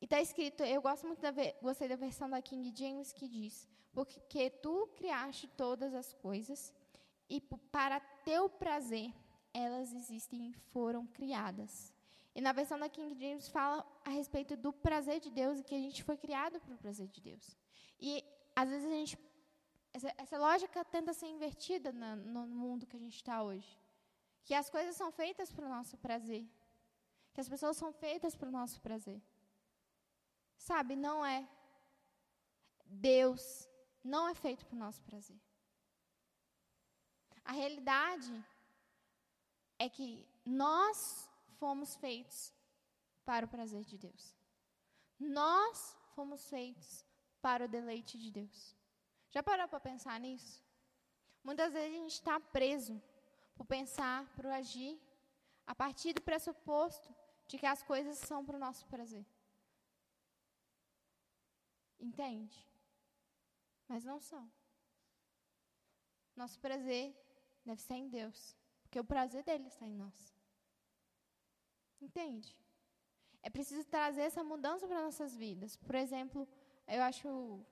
E 0.00 0.04
está 0.04 0.20
escrito, 0.20 0.62
eu 0.62 0.82
gosto 0.82 1.06
muito 1.06 1.20
da, 1.20 1.32
gostei 1.62 1.88
da 1.88 1.96
versão 1.96 2.28
da 2.28 2.42
King 2.42 2.72
James 2.76 3.12
que 3.12 3.28
diz, 3.28 3.68
porque 3.92 4.50
tu 4.50 4.88
criaste 4.96 5.48
todas 5.48 5.94
as 5.94 6.12
coisas 6.12 6.72
e 7.28 7.40
para 7.40 8.00
teu 8.24 8.48
prazer 8.48 9.12
elas 9.54 9.92
existem 9.94 10.50
e 10.50 10.52
foram 10.52 11.06
criadas. 11.06 11.92
E 12.34 12.40
na 12.42 12.52
versão 12.52 12.78
da 12.78 12.88
King 12.90 13.18
James 13.18 13.48
fala 13.48 13.86
a 14.04 14.10
respeito 14.10 14.54
do 14.54 14.70
prazer 14.70 15.20
de 15.20 15.30
Deus 15.30 15.58
e 15.58 15.64
que 15.64 15.74
a 15.74 15.78
gente 15.78 16.04
foi 16.04 16.18
criado 16.18 16.60
para 16.60 16.74
o 16.74 16.78
prazer 16.78 17.08
de 17.08 17.20
Deus. 17.22 17.56
E 17.98 18.22
às 18.54 18.68
vezes 18.68 18.86
a 18.86 18.90
gente 18.90 19.18
essa, 19.94 20.12
essa 20.18 20.38
lógica 20.38 20.84
tenta 20.84 21.14
ser 21.14 21.26
invertida 21.26 21.90
na, 21.90 22.14
no 22.14 22.46
mundo 22.46 22.86
que 22.86 22.96
a 22.96 23.00
gente 23.00 23.16
está 23.16 23.42
hoje. 23.42 23.78
Que 24.46 24.54
as 24.54 24.68
coisas 24.74 24.94
são 25.00 25.10
feitas 25.20 25.48
para 25.52 25.66
o 25.66 25.72
nosso 25.76 25.96
prazer. 26.04 26.44
Que 27.34 27.40
as 27.44 27.48
pessoas 27.52 27.76
são 27.76 27.92
feitas 27.92 28.34
para 28.34 28.48
o 28.48 28.56
nosso 28.58 28.80
prazer. 28.80 29.20
Sabe, 30.56 30.94
não 30.96 31.18
é. 31.36 31.40
Deus 33.08 33.68
não 34.02 34.28
é 34.28 34.34
feito 34.34 34.64
para 34.64 34.76
o 34.76 34.84
nosso 34.86 35.02
prazer. 35.02 35.38
A 37.44 37.52
realidade 37.52 38.32
é 39.78 39.88
que 39.88 40.08
nós 40.44 41.28
fomos 41.58 41.96
feitos 41.96 42.38
para 43.24 43.46
o 43.46 43.48
prazer 43.48 43.84
de 43.84 43.98
Deus. 43.98 44.24
Nós 45.18 45.96
fomos 46.14 46.48
feitos 46.48 47.04
para 47.42 47.64
o 47.64 47.68
deleite 47.68 48.16
de 48.16 48.30
Deus. 48.30 48.76
Já 49.30 49.42
parou 49.42 49.68
para 49.68 49.80
pensar 49.80 50.18
nisso? 50.20 50.64
Muitas 51.42 51.72
vezes 51.72 51.90
a 51.90 52.00
gente 52.00 52.12
está 52.12 52.38
preso 52.40 53.02
por 53.56 53.66
pensar, 53.66 54.24
por 54.36 54.46
agir, 54.46 55.00
a 55.66 55.74
partir 55.74 56.12
do 56.12 56.22
pressuposto 56.22 57.12
de 57.48 57.58
que 57.58 57.66
as 57.66 57.82
coisas 57.82 58.18
são 58.18 58.44
para 58.44 58.56
o 58.56 58.60
nosso 58.60 58.86
prazer. 58.86 59.26
Entende? 61.98 62.56
Mas 63.88 64.04
não 64.04 64.20
são. 64.20 64.48
Nosso 66.36 66.60
prazer 66.60 67.16
deve 67.64 67.80
ser 67.80 67.94
em 67.94 68.08
Deus, 68.08 68.54
porque 68.82 69.00
o 69.00 69.04
prazer 69.04 69.42
dele 69.42 69.66
está 69.66 69.86
em 69.86 69.94
nós. 69.94 70.36
Entende? 72.00 72.54
É 73.42 73.48
preciso 73.48 73.84
trazer 73.84 74.22
essa 74.22 74.44
mudança 74.44 74.86
para 74.86 75.02
nossas 75.02 75.34
vidas. 75.34 75.76
Por 75.76 75.94
exemplo, 75.94 76.46
eu 76.86 77.02
acho 77.02 77.64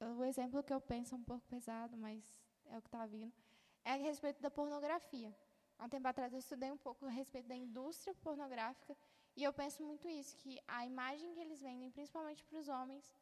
o 0.00 0.24
exemplo 0.24 0.62
que 0.62 0.72
eu 0.72 0.80
penso 0.80 1.14
é 1.14 1.18
um 1.18 1.22
pouco 1.22 1.46
pesado, 1.46 1.96
mas 1.96 2.24
é 2.64 2.78
o 2.78 2.80
que 2.80 2.88
está 2.88 3.04
vindo, 3.04 3.34
é 3.84 3.92
a 3.92 3.96
respeito 3.96 4.40
da 4.42 4.50
pornografia. 4.50 5.34
Há 5.78 5.84
um 5.84 5.88
tempo 5.88 6.06
atrás 6.08 6.32
eu 6.32 6.38
estudei 6.38 6.70
um 6.70 6.76
pouco 6.76 7.06
a 7.06 7.10
respeito 7.10 7.48
da 7.48 7.56
indústria 7.56 8.14
pornográfica 8.16 8.96
e 9.36 9.42
eu 9.42 9.52
penso 9.52 9.82
muito 9.82 10.08
isso, 10.08 10.36
que 10.36 10.60
a 10.66 10.84
imagem 10.84 11.32
que 11.32 11.40
eles 11.40 11.60
vendem, 11.60 11.90
principalmente 11.90 12.44
para 12.44 12.58
os 12.58 12.68
homens, 12.68 13.14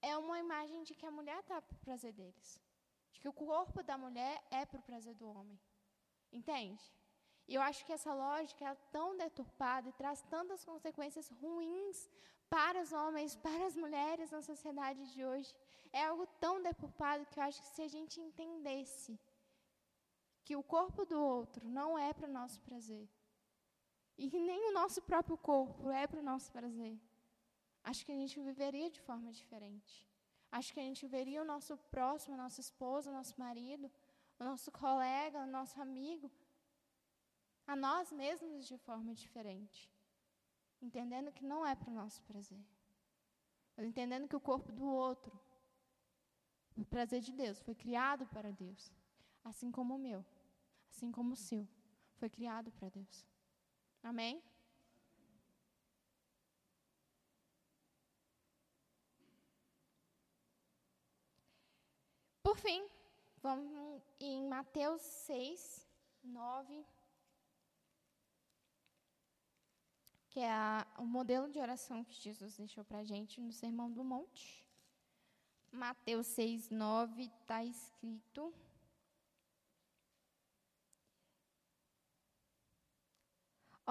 é 0.00 0.16
uma 0.16 0.38
imagem 0.38 0.82
de 0.82 0.94
que 0.94 1.06
a 1.06 1.10
mulher 1.10 1.38
está 1.40 1.60
para 1.60 1.74
o 1.74 1.78
prazer 1.78 2.12
deles. 2.12 2.60
De 3.12 3.20
que 3.20 3.28
o 3.28 3.32
corpo 3.32 3.82
da 3.82 3.96
mulher 3.96 4.42
é 4.50 4.64
para 4.64 4.78
o 4.78 4.82
prazer 4.82 5.14
do 5.14 5.28
homem. 5.28 5.58
Entende? 6.32 6.82
E 7.48 7.54
eu 7.54 7.62
acho 7.62 7.84
que 7.84 7.92
essa 7.92 8.14
lógica 8.14 8.64
é 8.64 8.74
tão 8.90 9.16
deturpada 9.16 9.88
e 9.88 9.92
traz 9.92 10.22
tantas 10.22 10.64
consequências 10.64 11.28
ruins 11.40 12.08
para 12.48 12.80
os 12.82 12.92
homens, 12.92 13.34
para 13.36 13.66
as 13.66 13.76
mulheres 13.76 14.30
na 14.30 14.42
sociedade 14.42 15.12
de 15.12 15.24
hoje. 15.24 15.54
É 15.92 16.04
algo 16.04 16.26
tão 16.40 16.62
deturpado 16.62 17.26
que 17.26 17.38
eu 17.38 17.44
acho 17.44 17.60
que 17.62 17.68
se 17.68 17.82
a 17.82 17.88
gente 17.88 18.20
entendesse 18.20 19.18
que 20.44 20.56
o 20.56 20.62
corpo 20.62 21.04
do 21.04 21.20
outro 21.20 21.68
não 21.68 21.98
é 21.98 22.12
para 22.12 22.28
o 22.28 22.32
nosso 22.32 22.60
prazer, 22.62 23.08
e 24.16 24.28
que 24.30 24.38
nem 24.38 24.68
o 24.68 24.72
nosso 24.72 25.00
próprio 25.02 25.36
corpo 25.36 25.90
é 25.90 26.06
para 26.06 26.20
o 26.20 26.22
nosso 26.22 26.50
prazer, 26.52 26.98
acho 27.82 28.04
que 28.04 28.12
a 28.12 28.14
gente 28.14 28.40
viveria 28.40 28.90
de 28.90 29.00
forma 29.00 29.32
diferente. 29.32 30.06
Acho 30.50 30.72
que 30.74 30.80
a 30.80 30.82
gente 30.82 31.06
veria 31.06 31.40
o 31.40 31.44
nosso 31.46 31.76
próximo, 31.90 32.34
a 32.34 32.42
nossa 32.44 32.60
esposa, 32.60 33.10
o 33.10 33.14
nosso 33.14 33.34
marido, 33.40 33.90
o 34.38 34.44
nosso 34.44 34.70
colega, 34.70 35.38
o 35.40 35.46
nosso 35.46 35.80
amigo, 35.80 36.30
a 37.66 37.74
nós 37.74 38.12
mesmos 38.12 38.66
de 38.66 38.76
forma 38.76 39.14
diferente. 39.14 39.90
Entendendo 40.80 41.32
que 41.32 41.44
não 41.44 41.64
é 41.64 41.74
para 41.74 41.90
o 41.90 41.94
nosso 41.94 42.22
prazer. 42.24 42.62
Mas 43.74 43.86
entendendo 43.86 44.28
que 44.28 44.36
o 44.36 44.40
corpo 44.40 44.70
do 44.72 44.84
outro, 44.84 45.32
o 46.76 46.84
prazer 46.84 47.20
de 47.20 47.32
Deus, 47.32 47.58
foi 47.60 47.74
criado 47.74 48.26
para 48.26 48.52
Deus. 48.52 48.92
Assim 49.44 49.70
como 49.70 49.96
o 49.96 49.98
meu, 49.98 50.24
assim 50.90 51.10
como 51.10 51.32
o 51.32 51.36
seu, 51.36 51.68
foi 52.14 52.30
criado 52.30 52.70
para 52.72 52.88
Deus. 52.88 53.26
Amém? 54.02 54.42
Por 62.42 62.56
fim, 62.56 62.86
vamos 63.42 64.02
em 64.20 64.46
Mateus 64.48 65.02
6, 65.02 65.88
9 66.22 66.84
que 70.32 70.40
é 70.40 70.50
a, 70.50 70.86
o 70.98 71.04
modelo 71.04 71.50
de 71.50 71.58
oração 71.58 72.02
que 72.02 72.14
Jesus 72.14 72.56
deixou 72.56 72.82
para 72.82 73.00
a 73.00 73.04
gente 73.04 73.38
no 73.38 73.52
Sermão 73.52 73.92
do 73.92 74.02
Monte. 74.02 74.66
Mateus 75.70 76.26
6, 76.28 76.70
9 76.70 77.24
está 77.24 77.62
escrito. 77.62 78.52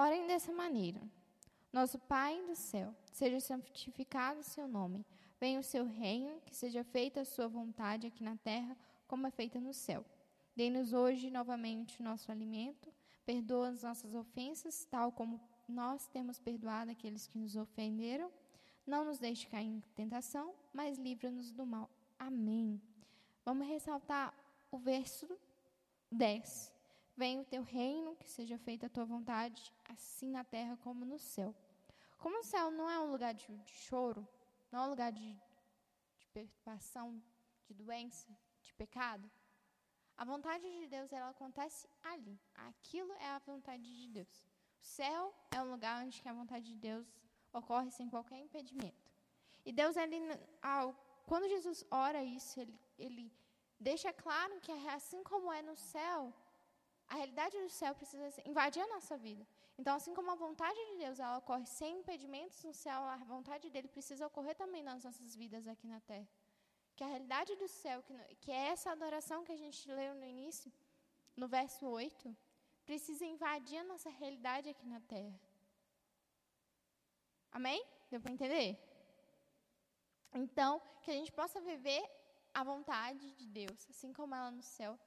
Orem 0.01 0.25
dessa 0.25 0.51
maneira. 0.51 0.99
Nosso 1.71 1.99
Pai 1.99 2.41
do 2.47 2.55
céu, 2.55 2.91
seja 3.11 3.39
santificado 3.39 4.39
o 4.39 4.43
seu 4.43 4.67
nome. 4.67 5.05
Venha 5.39 5.59
o 5.59 5.63
seu 5.63 5.85
reino, 5.85 6.41
que 6.43 6.55
seja 6.55 6.83
feita 6.83 7.21
a 7.21 7.25
sua 7.25 7.47
vontade 7.47 8.07
aqui 8.07 8.23
na 8.23 8.35
terra, 8.35 8.75
como 9.07 9.27
é 9.27 9.29
feita 9.29 9.59
no 9.59 9.75
céu. 9.75 10.03
Dê-nos 10.55 10.91
hoje 10.91 11.29
novamente 11.29 11.99
o 11.99 12.03
nosso 12.03 12.31
alimento. 12.31 12.91
Perdoa 13.27 13.69
as 13.69 13.83
nossas 13.83 14.15
ofensas, 14.15 14.87
tal 14.89 15.11
como 15.11 15.39
nós 15.69 16.07
temos 16.07 16.39
perdoado 16.39 16.89
aqueles 16.89 17.27
que 17.27 17.37
nos 17.37 17.55
ofenderam. 17.55 18.31
Não 18.87 19.05
nos 19.05 19.19
deixe 19.19 19.45
cair 19.45 19.67
em 19.67 19.83
tentação, 19.93 20.55
mas 20.73 20.97
livra-nos 20.97 21.51
do 21.51 21.63
mal. 21.63 21.87
Amém. 22.17 22.81
Vamos 23.45 23.67
ressaltar 23.67 24.33
o 24.71 24.79
verso 24.79 25.29
10. 26.11 26.80
Venha 27.21 27.39
o 27.39 27.45
teu 27.45 27.61
reino, 27.61 28.15
que 28.15 28.27
seja 28.27 28.57
feita 28.57 28.87
a 28.87 28.89
tua 28.89 29.05
vontade, 29.05 29.71
assim 29.87 30.31
na 30.31 30.43
terra 30.43 30.75
como 30.77 31.05
no 31.05 31.19
céu. 31.19 31.53
Como 32.17 32.39
o 32.39 32.43
céu 32.43 32.71
não 32.71 32.89
é 32.89 32.99
um 32.99 33.11
lugar 33.11 33.31
de, 33.35 33.45
de 33.59 33.71
choro, 33.71 34.27
não 34.71 34.79
é 34.79 34.87
um 34.87 34.89
lugar 34.89 35.11
de, 35.11 35.31
de 36.17 36.27
perturbação, 36.33 37.21
de 37.67 37.75
doença, 37.75 38.27
de 38.63 38.73
pecado, 38.73 39.29
a 40.17 40.25
vontade 40.25 40.63
de 40.63 40.87
Deus 40.87 41.13
ela 41.13 41.29
acontece 41.29 41.87
ali. 42.03 42.41
Aquilo 42.55 43.13
é 43.13 43.27
a 43.27 43.37
vontade 43.37 43.83
de 43.83 44.07
Deus. 44.07 44.43
O 44.81 44.83
céu 44.83 45.31
é 45.51 45.61
um 45.61 45.69
lugar 45.69 46.03
onde 46.03 46.19
a 46.25 46.33
vontade 46.33 46.65
de 46.65 46.75
Deus 46.75 47.07
ocorre 47.53 47.91
sem 47.91 48.09
qualquer 48.09 48.39
impedimento. 48.39 49.11
E 49.63 49.71
Deus, 49.71 49.95
ele, 49.95 50.17
ao, 50.59 50.95
quando 51.27 51.47
Jesus 51.47 51.85
ora 51.91 52.23
isso, 52.23 52.59
ele, 52.59 52.79
ele 52.97 53.31
deixa 53.79 54.11
claro 54.11 54.59
que 54.59 54.71
assim 54.87 55.21
como 55.21 55.53
é 55.53 55.61
no 55.61 55.75
céu, 55.75 56.33
a 57.11 57.15
realidade 57.15 57.55
do 57.63 57.69
céu 57.69 57.93
precisa 57.93 58.25
invadir 58.51 58.81
a 58.81 58.87
nossa 58.87 59.17
vida. 59.17 59.45
Então, 59.77 59.93
assim 59.99 60.13
como 60.17 60.31
a 60.31 60.35
vontade 60.35 60.79
de 60.89 60.95
Deus 61.03 61.19
ela 61.19 61.39
ocorre 61.39 61.65
sem 61.65 61.99
impedimentos 61.99 62.63
no 62.63 62.73
céu, 62.73 62.99
a 63.03 63.17
vontade 63.17 63.69
dele 63.69 63.89
precisa 63.95 64.25
ocorrer 64.29 64.55
também 64.55 64.81
nas 64.81 65.03
nossas 65.03 65.35
vidas 65.35 65.67
aqui 65.67 65.87
na 65.87 65.99
terra. 66.11 66.29
Que 66.95 67.03
a 67.03 67.07
realidade 67.07 67.53
do 67.57 67.67
céu, 67.67 68.01
que, 68.01 68.13
que 68.43 68.49
é 68.49 68.67
essa 68.73 68.91
adoração 68.91 69.43
que 69.43 69.51
a 69.51 69.57
gente 69.57 69.91
leu 69.91 70.13
no 70.15 70.23
início, 70.23 70.71
no 71.35 71.49
verso 71.49 71.85
8, 71.85 72.33
precisa 72.85 73.25
invadir 73.25 73.79
a 73.79 73.83
nossa 73.83 74.09
realidade 74.09 74.69
aqui 74.69 74.87
na 74.87 75.01
Terra. 75.01 75.37
Amém? 77.51 77.85
Deu 78.09 78.21
para 78.21 78.31
entender? 78.31 78.79
Então, 80.33 80.81
que 81.01 81.11
a 81.11 81.13
gente 81.13 81.31
possa 81.33 81.59
viver 81.59 82.03
a 82.53 82.63
vontade 82.63 83.33
de 83.33 83.47
Deus, 83.47 83.85
assim 83.89 84.13
como 84.13 84.33
ela 84.33 84.51
no 84.51 84.63
céu, 84.63 84.97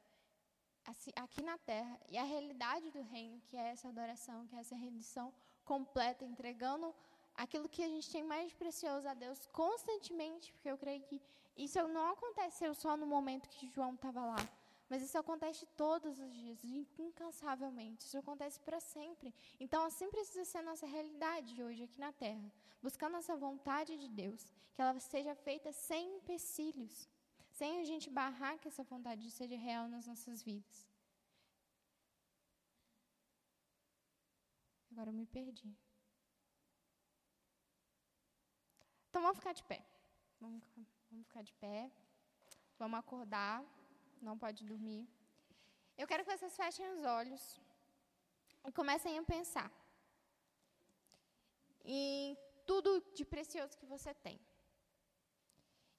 assim, 0.86 1.10
aqui 1.16 1.42
na 1.42 1.56
terra, 1.58 1.98
e 2.08 2.18
a 2.18 2.24
realidade 2.24 2.90
do 2.90 3.02
reino, 3.02 3.40
que 3.48 3.56
é 3.56 3.70
essa 3.70 3.88
adoração, 3.88 4.46
que 4.46 4.56
é 4.56 4.60
essa 4.60 4.76
rendição 4.76 5.32
completa, 5.64 6.24
entregando 6.24 6.94
aquilo 7.34 7.68
que 7.68 7.82
a 7.82 7.88
gente 7.88 8.10
tem 8.10 8.22
mais 8.22 8.52
precioso 8.52 9.08
a 9.08 9.14
Deus 9.14 9.46
constantemente, 9.46 10.52
porque 10.52 10.70
eu 10.70 10.78
creio 10.78 11.02
que 11.02 11.20
isso 11.56 11.78
não 11.88 12.12
aconteceu 12.12 12.74
só 12.74 12.96
no 12.96 13.06
momento 13.06 13.48
que 13.48 13.68
João 13.68 13.94
estava 13.94 14.24
lá, 14.24 14.48
mas 14.88 15.02
isso 15.02 15.16
acontece 15.16 15.66
todos 15.76 16.18
os 16.18 16.32
dias, 16.32 16.62
incansavelmente. 16.98 18.04
Isso 18.04 18.18
acontece 18.18 18.60
para 18.60 18.80
sempre. 18.80 19.34
Então, 19.58 19.82
assim 19.84 20.10
precisa 20.10 20.44
ser 20.44 20.58
a 20.58 20.62
nossa 20.62 20.86
realidade 20.86 21.62
hoje 21.62 21.84
aqui 21.84 21.98
na 21.98 22.12
Terra. 22.12 22.52
Buscando 22.82 23.16
essa 23.16 23.34
vontade 23.34 23.96
de 23.96 24.08
Deus, 24.08 24.44
que 24.74 24.82
ela 24.82 24.98
seja 25.00 25.34
feita 25.34 25.72
sem 25.72 26.16
empecilhos, 26.16 27.08
sem 27.58 27.80
a 27.80 27.84
gente 27.90 28.08
barrar 28.18 28.58
que 28.58 28.68
essa 28.70 28.84
vontade 28.92 29.30
seja 29.30 29.56
real 29.56 29.86
nas 29.94 30.06
nossas 30.10 30.42
vidas. 30.42 30.76
Agora 34.90 35.10
eu 35.10 35.16
me 35.20 35.26
perdi. 35.26 35.70
Então 39.08 39.22
vamos 39.22 39.38
ficar 39.38 39.52
de 39.60 39.64
pé. 39.70 39.80
Vamos, 40.40 40.64
vamos 41.10 41.26
ficar 41.28 41.42
de 41.42 41.54
pé. 41.64 41.90
Vamos 42.78 42.98
acordar. 42.98 43.64
Não 44.20 44.36
pode 44.36 44.64
dormir. 44.64 45.02
Eu 45.96 46.08
quero 46.08 46.24
que 46.24 46.36
vocês 46.36 46.56
fechem 46.56 46.86
os 46.94 47.04
olhos 47.04 47.42
e 48.66 48.72
comecem 48.72 49.16
a 49.18 49.22
pensar 49.22 49.70
em 51.84 52.36
tudo 52.66 53.00
de 53.14 53.24
precioso 53.24 53.78
que 53.78 53.86
você 53.86 54.12
tem. 54.26 54.40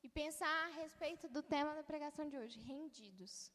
E 0.06 0.08
pensar 0.08 0.56
a 0.66 0.74
respeito 0.82 1.28
do 1.28 1.42
tema 1.42 1.74
da 1.74 1.84
pregação 1.84 2.30
de 2.30 2.38
hoje, 2.38 2.60
rendidos. 2.60 3.52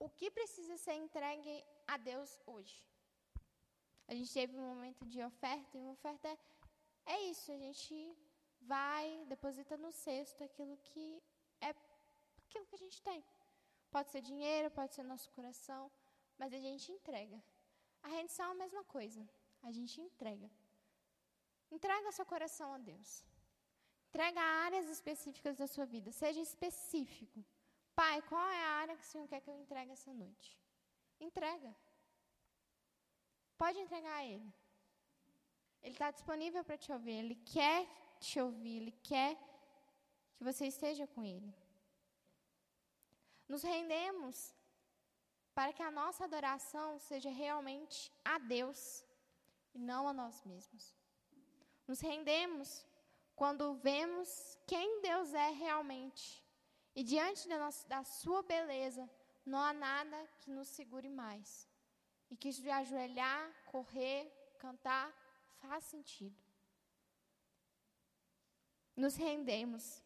O 0.00 0.08
que 0.08 0.28
precisa 0.28 0.76
ser 0.76 0.94
entregue 0.94 1.64
a 1.86 1.96
Deus 1.96 2.30
hoje? 2.44 2.76
A 4.08 4.14
gente 4.16 4.32
teve 4.38 4.56
um 4.56 4.66
momento 4.72 5.06
de 5.06 5.22
oferta, 5.22 5.78
e 5.78 5.80
uma 5.80 5.92
oferta 5.92 6.26
é, 6.26 6.36
é 7.06 7.18
isso, 7.30 7.52
a 7.52 7.56
gente 7.56 7.94
vai, 8.62 9.24
deposita 9.26 9.76
no 9.76 9.92
cesto 9.92 10.42
aquilo 10.42 10.76
que 10.88 11.22
é 11.60 11.70
aquilo 12.46 12.66
que 12.66 12.74
a 12.74 12.82
gente 12.84 13.00
tem. 13.00 13.24
Pode 13.92 14.10
ser 14.10 14.22
dinheiro, 14.22 14.72
pode 14.72 14.92
ser 14.92 15.04
nosso 15.04 15.30
coração, 15.36 15.88
mas 16.36 16.52
a 16.52 16.58
gente 16.58 16.90
entrega. 16.90 17.40
A 18.02 18.08
rendição 18.08 18.48
é 18.48 18.50
a 18.50 18.62
mesma 18.64 18.82
coisa. 18.96 19.22
A 19.62 19.70
gente 19.70 20.00
entrega. 20.00 20.50
Entrega 21.70 22.10
seu 22.10 22.26
coração 22.26 22.74
a 22.74 22.78
Deus. 22.78 23.24
Entrega 24.14 24.40
áreas 24.40 24.88
específicas 24.88 25.56
da 25.56 25.66
sua 25.66 25.84
vida. 25.84 26.12
Seja 26.12 26.40
específico. 26.40 27.44
Pai, 27.96 28.22
qual 28.22 28.48
é 28.48 28.62
a 28.64 28.74
área 28.82 28.96
que 28.96 29.02
o 29.02 29.06
Senhor 29.06 29.26
quer 29.26 29.40
que 29.40 29.50
eu 29.50 29.56
entregue 29.58 29.90
essa 29.90 30.12
noite? 30.14 30.56
Entrega. 31.18 31.74
Pode 33.58 33.76
entregar 33.80 34.14
a 34.18 34.24
Ele. 34.24 34.54
Ele 35.82 35.94
está 35.96 36.12
disponível 36.12 36.62
para 36.62 36.78
te 36.78 36.92
ouvir. 36.92 37.10
Ele 37.10 37.34
quer 37.34 37.88
te 38.20 38.38
ouvir. 38.38 38.76
Ele 38.82 38.92
quer 39.02 39.34
que 40.36 40.44
você 40.44 40.64
esteja 40.68 41.08
com 41.08 41.24
Ele. 41.24 41.52
Nos 43.48 43.64
rendemos 43.64 44.54
para 45.56 45.72
que 45.72 45.82
a 45.82 45.90
nossa 45.90 46.22
adoração 46.22 47.00
seja 47.00 47.30
realmente 47.30 48.12
a 48.24 48.38
Deus 48.38 49.04
e 49.74 49.78
não 49.80 50.06
a 50.06 50.12
nós 50.12 50.44
mesmos. 50.44 50.94
Nos 51.88 51.98
rendemos 51.98 52.86
quando 53.34 53.74
vemos 53.74 54.58
quem 54.66 55.00
Deus 55.00 55.32
é 55.34 55.50
realmente. 55.50 56.42
E 56.94 57.02
diante 57.02 57.48
da, 57.48 57.58
nossa, 57.58 57.86
da 57.88 58.04
Sua 58.04 58.42
beleza, 58.42 59.08
não 59.44 59.58
há 59.58 59.72
nada 59.72 60.28
que 60.40 60.50
nos 60.50 60.68
segure 60.68 61.08
mais. 61.08 61.68
E 62.30 62.36
que 62.36 62.48
isso 62.48 62.62
de 62.62 62.70
ajoelhar, 62.70 63.52
correr, 63.66 64.30
cantar, 64.58 65.12
faz 65.60 65.84
sentido. 65.84 66.36
Nos 68.96 69.16
rendemos 69.16 70.02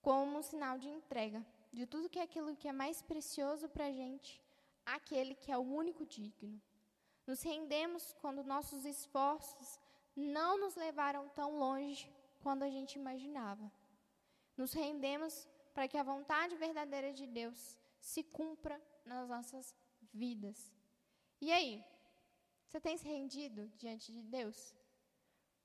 como 0.00 0.38
um 0.38 0.42
sinal 0.42 0.78
de 0.78 0.88
entrega 0.88 1.44
de 1.72 1.86
tudo 1.86 2.08
que 2.08 2.18
é 2.18 2.22
aquilo 2.22 2.54
que 2.54 2.68
é 2.68 2.72
mais 2.72 3.00
precioso 3.02 3.68
para 3.68 3.86
a 3.86 3.92
gente, 3.92 4.40
aquele 4.84 5.34
que 5.34 5.50
é 5.50 5.56
o 5.56 5.62
único 5.62 6.04
digno. 6.04 6.60
Nos 7.26 7.42
rendemos 7.42 8.12
quando 8.20 8.44
nossos 8.44 8.84
esforços 8.84 9.80
não 10.16 10.58
nos 10.58 10.74
levaram 10.76 11.28
tão 11.30 11.58
longe 11.58 12.12
quando 12.40 12.62
a 12.62 12.70
gente 12.70 12.98
imaginava. 12.98 13.70
Nos 14.56 14.72
rendemos 14.72 15.48
para 15.72 15.88
que 15.88 15.96
a 15.96 16.02
vontade 16.02 16.54
verdadeira 16.56 17.12
de 17.12 17.26
Deus 17.26 17.78
se 18.00 18.22
cumpra 18.22 18.80
nas 19.04 19.28
nossas 19.28 19.74
vidas. 20.12 20.72
E 21.40 21.50
aí? 21.50 21.84
Você 22.66 22.80
tem 22.80 22.96
se 22.96 23.04
rendido 23.04 23.68
diante 23.76 24.12
de 24.12 24.22
Deus? 24.22 24.74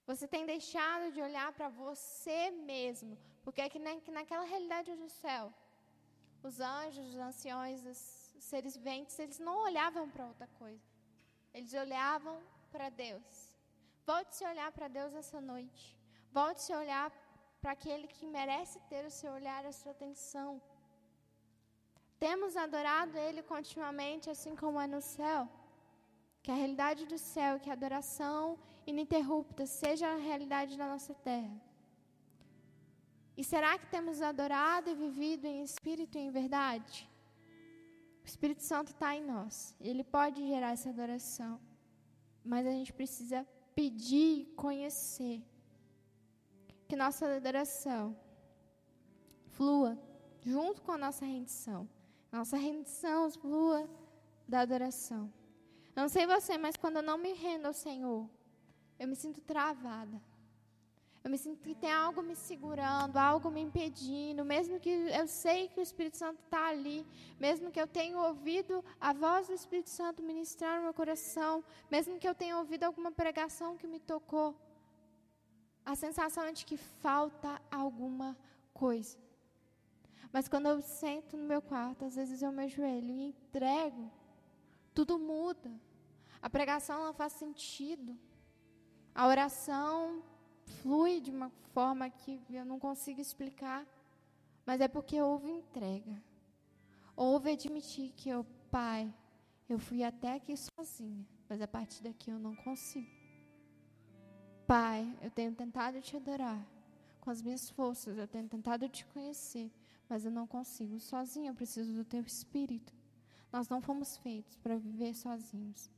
Você 0.05 0.27
tem 0.27 0.45
deixado 0.45 1.11
de 1.11 1.21
olhar 1.21 1.51
para 1.53 1.69
você 1.69 2.51
mesmo? 2.51 3.17
Porque 3.43 3.61
é 3.61 3.69
que 3.69 3.79
naquela 4.11 4.43
realidade 4.43 4.95
do 4.95 5.09
céu, 5.09 5.53
os 6.43 6.59
anjos, 6.59 7.07
os 7.09 7.15
anciões, 7.15 7.85
os 7.85 7.97
seres 8.39 8.75
viventes, 8.75 9.17
eles 9.19 9.39
não 9.39 9.57
olhavam 9.63 10.09
para 10.09 10.27
outra 10.27 10.47
coisa. 10.59 10.83
Eles 11.53 11.73
olhavam 11.73 12.41
para 12.71 12.89
Deus. 12.89 13.46
Volte 14.09 14.37
se 14.37 14.45
olhar 14.51 14.71
para 14.75 14.87
Deus 14.97 15.13
essa 15.21 15.39
noite. 15.51 15.83
Volte 16.37 16.61
se 16.65 16.73
olhar 16.81 17.07
para 17.61 17.71
aquele 17.77 18.07
que 18.07 18.25
merece 18.25 18.79
ter 18.91 19.03
o 19.05 19.11
seu 19.19 19.31
olhar, 19.39 19.65
a 19.65 19.73
sua 19.79 19.91
atenção. 19.91 20.61
Temos 22.25 22.55
adorado 22.55 23.17
Ele 23.17 23.41
continuamente, 23.53 24.29
assim 24.29 24.55
como 24.61 24.79
é 24.79 24.87
no 24.87 25.01
céu. 25.01 25.41
Que 26.41 26.51
a 26.51 26.59
realidade 26.61 27.05
do 27.05 27.17
céu, 27.17 27.59
que 27.59 27.69
a 27.69 27.73
adoração 27.73 28.57
ininterrupta 28.91 29.65
seja 29.65 30.07
a 30.07 30.23
realidade 30.29 30.77
da 30.81 30.87
nossa 30.93 31.13
terra. 31.29 31.57
E 33.35 33.43
será 33.43 33.77
que 33.77 33.91
temos 33.95 34.21
adorado 34.21 34.89
e 34.89 34.95
vivido 34.95 35.45
em 35.45 35.61
espírito 35.69 36.17
e 36.17 36.21
em 36.21 36.31
verdade? 36.31 36.97
O 38.23 38.25
Espírito 38.25 38.63
Santo 38.63 38.89
está 38.93 39.09
em 39.17 39.23
nós. 39.33 39.75
Ele 39.81 40.03
pode 40.03 40.47
gerar 40.47 40.71
essa 40.71 40.89
adoração. 40.89 41.53
Mas 42.43 42.65
a 42.65 42.71
gente 42.71 42.93
precisa 42.93 43.45
pedir 43.77 44.39
e 44.39 44.45
conhecer. 44.55 45.39
Que 46.87 46.95
nossa 46.95 47.27
adoração 47.35 48.17
flua 49.51 49.95
junto 50.41 50.81
com 50.81 50.93
a 50.93 50.97
nossa 50.97 51.23
rendição. 51.23 51.87
Nossa 52.31 52.57
rendição 52.57 53.29
flua 53.29 53.87
da 54.47 54.61
adoração. 54.61 55.31
Eu 55.95 56.01
não 56.01 56.09
sei 56.09 56.25
você, 56.25 56.57
mas 56.57 56.75
quando 56.75 56.95
eu 56.95 57.03
não 57.03 57.19
me 57.19 57.33
rendo 57.33 57.67
ao 57.67 57.73
Senhor, 57.73 58.27
eu 58.97 59.07
me 59.07 59.15
sinto 59.15 59.41
travada. 59.41 60.19
Eu 61.27 61.31
me 61.31 61.37
sinto 61.37 61.61
que 61.61 61.75
tem 61.75 61.91
algo 61.91 62.21
me 62.21 62.37
segurando, 62.37 63.17
algo 63.17 63.51
me 63.51 63.59
impedindo, 63.59 64.45
mesmo 64.45 64.79
que 64.79 64.89
eu 64.89 65.27
sei 65.27 65.67
que 65.67 65.77
o 65.77 65.83
Espírito 65.83 66.15
Santo 66.15 66.39
está 66.45 66.69
ali, 66.69 67.05
mesmo 67.37 67.69
que 67.69 67.81
eu 67.81 67.85
tenha 67.85 68.17
ouvido 68.17 68.81
a 68.97 69.11
voz 69.11 69.47
do 69.47 69.53
Espírito 69.53 69.89
Santo 69.89 70.23
ministrar 70.23 70.77
no 70.77 70.83
meu 70.83 70.93
coração, 70.93 71.61
mesmo 71.91 72.17
que 72.17 72.25
eu 72.25 72.33
tenha 72.33 72.57
ouvido 72.57 72.85
alguma 72.85 73.11
pregação 73.11 73.75
que 73.75 73.85
me 73.85 73.99
tocou, 73.99 74.55
a 75.85 75.95
sensação 75.95 76.45
é 76.45 76.53
de 76.53 76.65
que 76.65 76.77
falta 76.77 77.61
alguma 77.69 78.37
coisa. 78.73 79.17
Mas 80.31 80.47
quando 80.47 80.67
eu 80.67 80.81
sento 80.81 81.35
no 81.35 81.43
meu 81.43 81.61
quarto, 81.61 82.05
às 82.05 82.15
vezes 82.15 82.41
eu 82.41 82.53
me 82.53 82.63
ajoelho 82.63 83.11
e 83.11 83.27
entrego, 83.27 84.09
tudo 84.93 85.19
muda. 85.19 85.73
A 86.41 86.49
pregação 86.49 87.03
não 87.03 87.13
faz 87.13 87.33
sentido. 87.33 88.17
A 89.13 89.27
oração 89.27 90.23
flui 90.67 91.19
de 91.19 91.31
uma 91.31 91.49
forma 91.73 92.09
que 92.09 92.39
eu 92.49 92.65
não 92.65 92.79
consigo 92.79 93.21
explicar, 93.21 93.85
mas 94.65 94.81
é 94.81 94.87
porque 94.87 95.21
houve 95.21 95.49
entrega. 95.49 96.21
Houve 97.15 97.51
admitir 97.51 98.11
que 98.15 98.29
eu, 98.29 98.45
pai, 98.69 99.13
eu 99.67 99.79
fui 99.79 100.03
até 100.03 100.35
aqui 100.35 100.55
sozinha, 100.55 101.25
mas 101.49 101.61
a 101.61 101.67
partir 101.67 102.03
daqui 102.03 102.29
eu 102.29 102.39
não 102.39 102.55
consigo. 102.55 103.09
Pai, 104.65 105.17
eu 105.21 105.31
tenho 105.31 105.53
tentado 105.55 106.01
te 106.01 106.15
adorar 106.15 106.61
com 107.21 107.29
as 107.31 107.41
minhas 107.41 107.69
forças, 107.69 108.17
eu 108.17 108.27
tenho 108.27 108.47
tentado 108.47 108.87
te 108.89 109.05
conhecer, 109.05 109.71
mas 110.09 110.25
eu 110.25 110.31
não 110.31 110.45
consigo 110.45 110.99
sozinha, 110.99 111.51
eu 111.51 111.55
preciso 111.55 111.93
do 111.93 112.03
teu 112.05 112.21
espírito. 112.21 112.93
Nós 113.51 113.69
não 113.69 113.81
fomos 113.81 114.17
feitos 114.17 114.57
para 114.57 114.77
viver 114.77 115.15
sozinhos. 115.15 115.89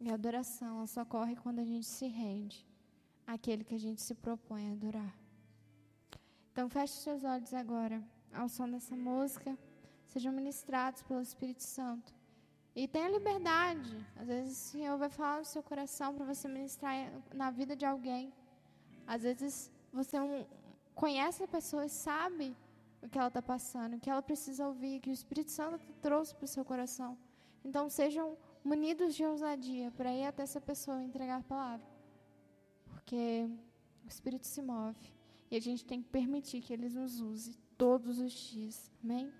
E 0.00 0.10
a 0.10 0.14
adoração 0.14 0.86
só 0.86 1.02
ocorre 1.02 1.36
quando 1.36 1.60
a 1.60 1.64
gente 1.64 1.86
se 1.86 2.06
rende 2.06 2.66
aquele 3.26 3.64
que 3.64 3.74
a 3.74 3.78
gente 3.78 4.02
se 4.02 4.14
propõe 4.14 4.68
a 4.68 4.72
adorar. 4.72 5.14
Então, 6.52 6.68
feche 6.68 6.94
seus 6.94 7.24
olhos 7.24 7.52
agora 7.52 8.02
ao 8.32 8.48
som 8.48 8.68
dessa 8.68 8.96
música. 8.96 9.56
Sejam 10.06 10.32
ministrados 10.32 11.02
pelo 11.02 11.20
Espírito 11.20 11.62
Santo. 11.62 12.14
E 12.76 12.88
tenha 12.88 13.08
liberdade. 13.08 13.96
Às 14.16 14.26
vezes 14.26 14.52
o 14.58 14.70
Senhor 14.70 14.98
vai 14.98 15.08
falar 15.08 15.38
no 15.38 15.44
seu 15.44 15.62
coração 15.62 16.14
para 16.14 16.24
você 16.24 16.48
ministrar 16.48 17.12
na 17.32 17.50
vida 17.50 17.76
de 17.76 17.86
alguém. 17.86 18.32
Às 19.06 19.22
vezes 19.22 19.70
você 19.92 20.16
conhece 20.94 21.42
a 21.44 21.48
pessoa 21.48 21.86
e 21.86 21.88
sabe 21.88 22.56
o 23.00 23.08
que 23.08 23.18
ela 23.18 23.28
está 23.28 23.42
passando, 23.42 23.94
o 23.94 24.00
que 24.00 24.10
ela 24.10 24.22
precisa 24.22 24.66
ouvir, 24.66 25.00
que 25.00 25.10
o 25.10 25.12
Espírito 25.12 25.50
Santo 25.50 25.78
trouxe 26.02 26.34
para 26.34 26.44
o 26.44 26.48
seu 26.48 26.64
coração. 26.64 27.16
Então 27.64 27.88
sejam 27.88 28.36
munidos 28.64 29.14
de 29.14 29.24
ousadia 29.24 29.92
para 29.92 30.12
ir 30.12 30.26
até 30.26 30.42
essa 30.42 30.60
pessoa 30.60 31.00
e 31.00 31.04
entregar 31.04 31.38
a 31.40 31.42
palavra. 31.42 31.93
Porque 33.04 33.46
o 34.02 34.08
Espírito 34.08 34.46
se 34.46 34.62
move 34.62 35.12
e 35.50 35.56
a 35.56 35.60
gente 35.60 35.84
tem 35.84 36.02
que 36.02 36.08
permitir 36.08 36.62
que 36.62 36.72
ele 36.72 36.88
nos 36.88 37.20
use 37.20 37.54
todos 37.76 38.18
os 38.18 38.32
dias. 38.32 38.90
Amém? 39.02 39.30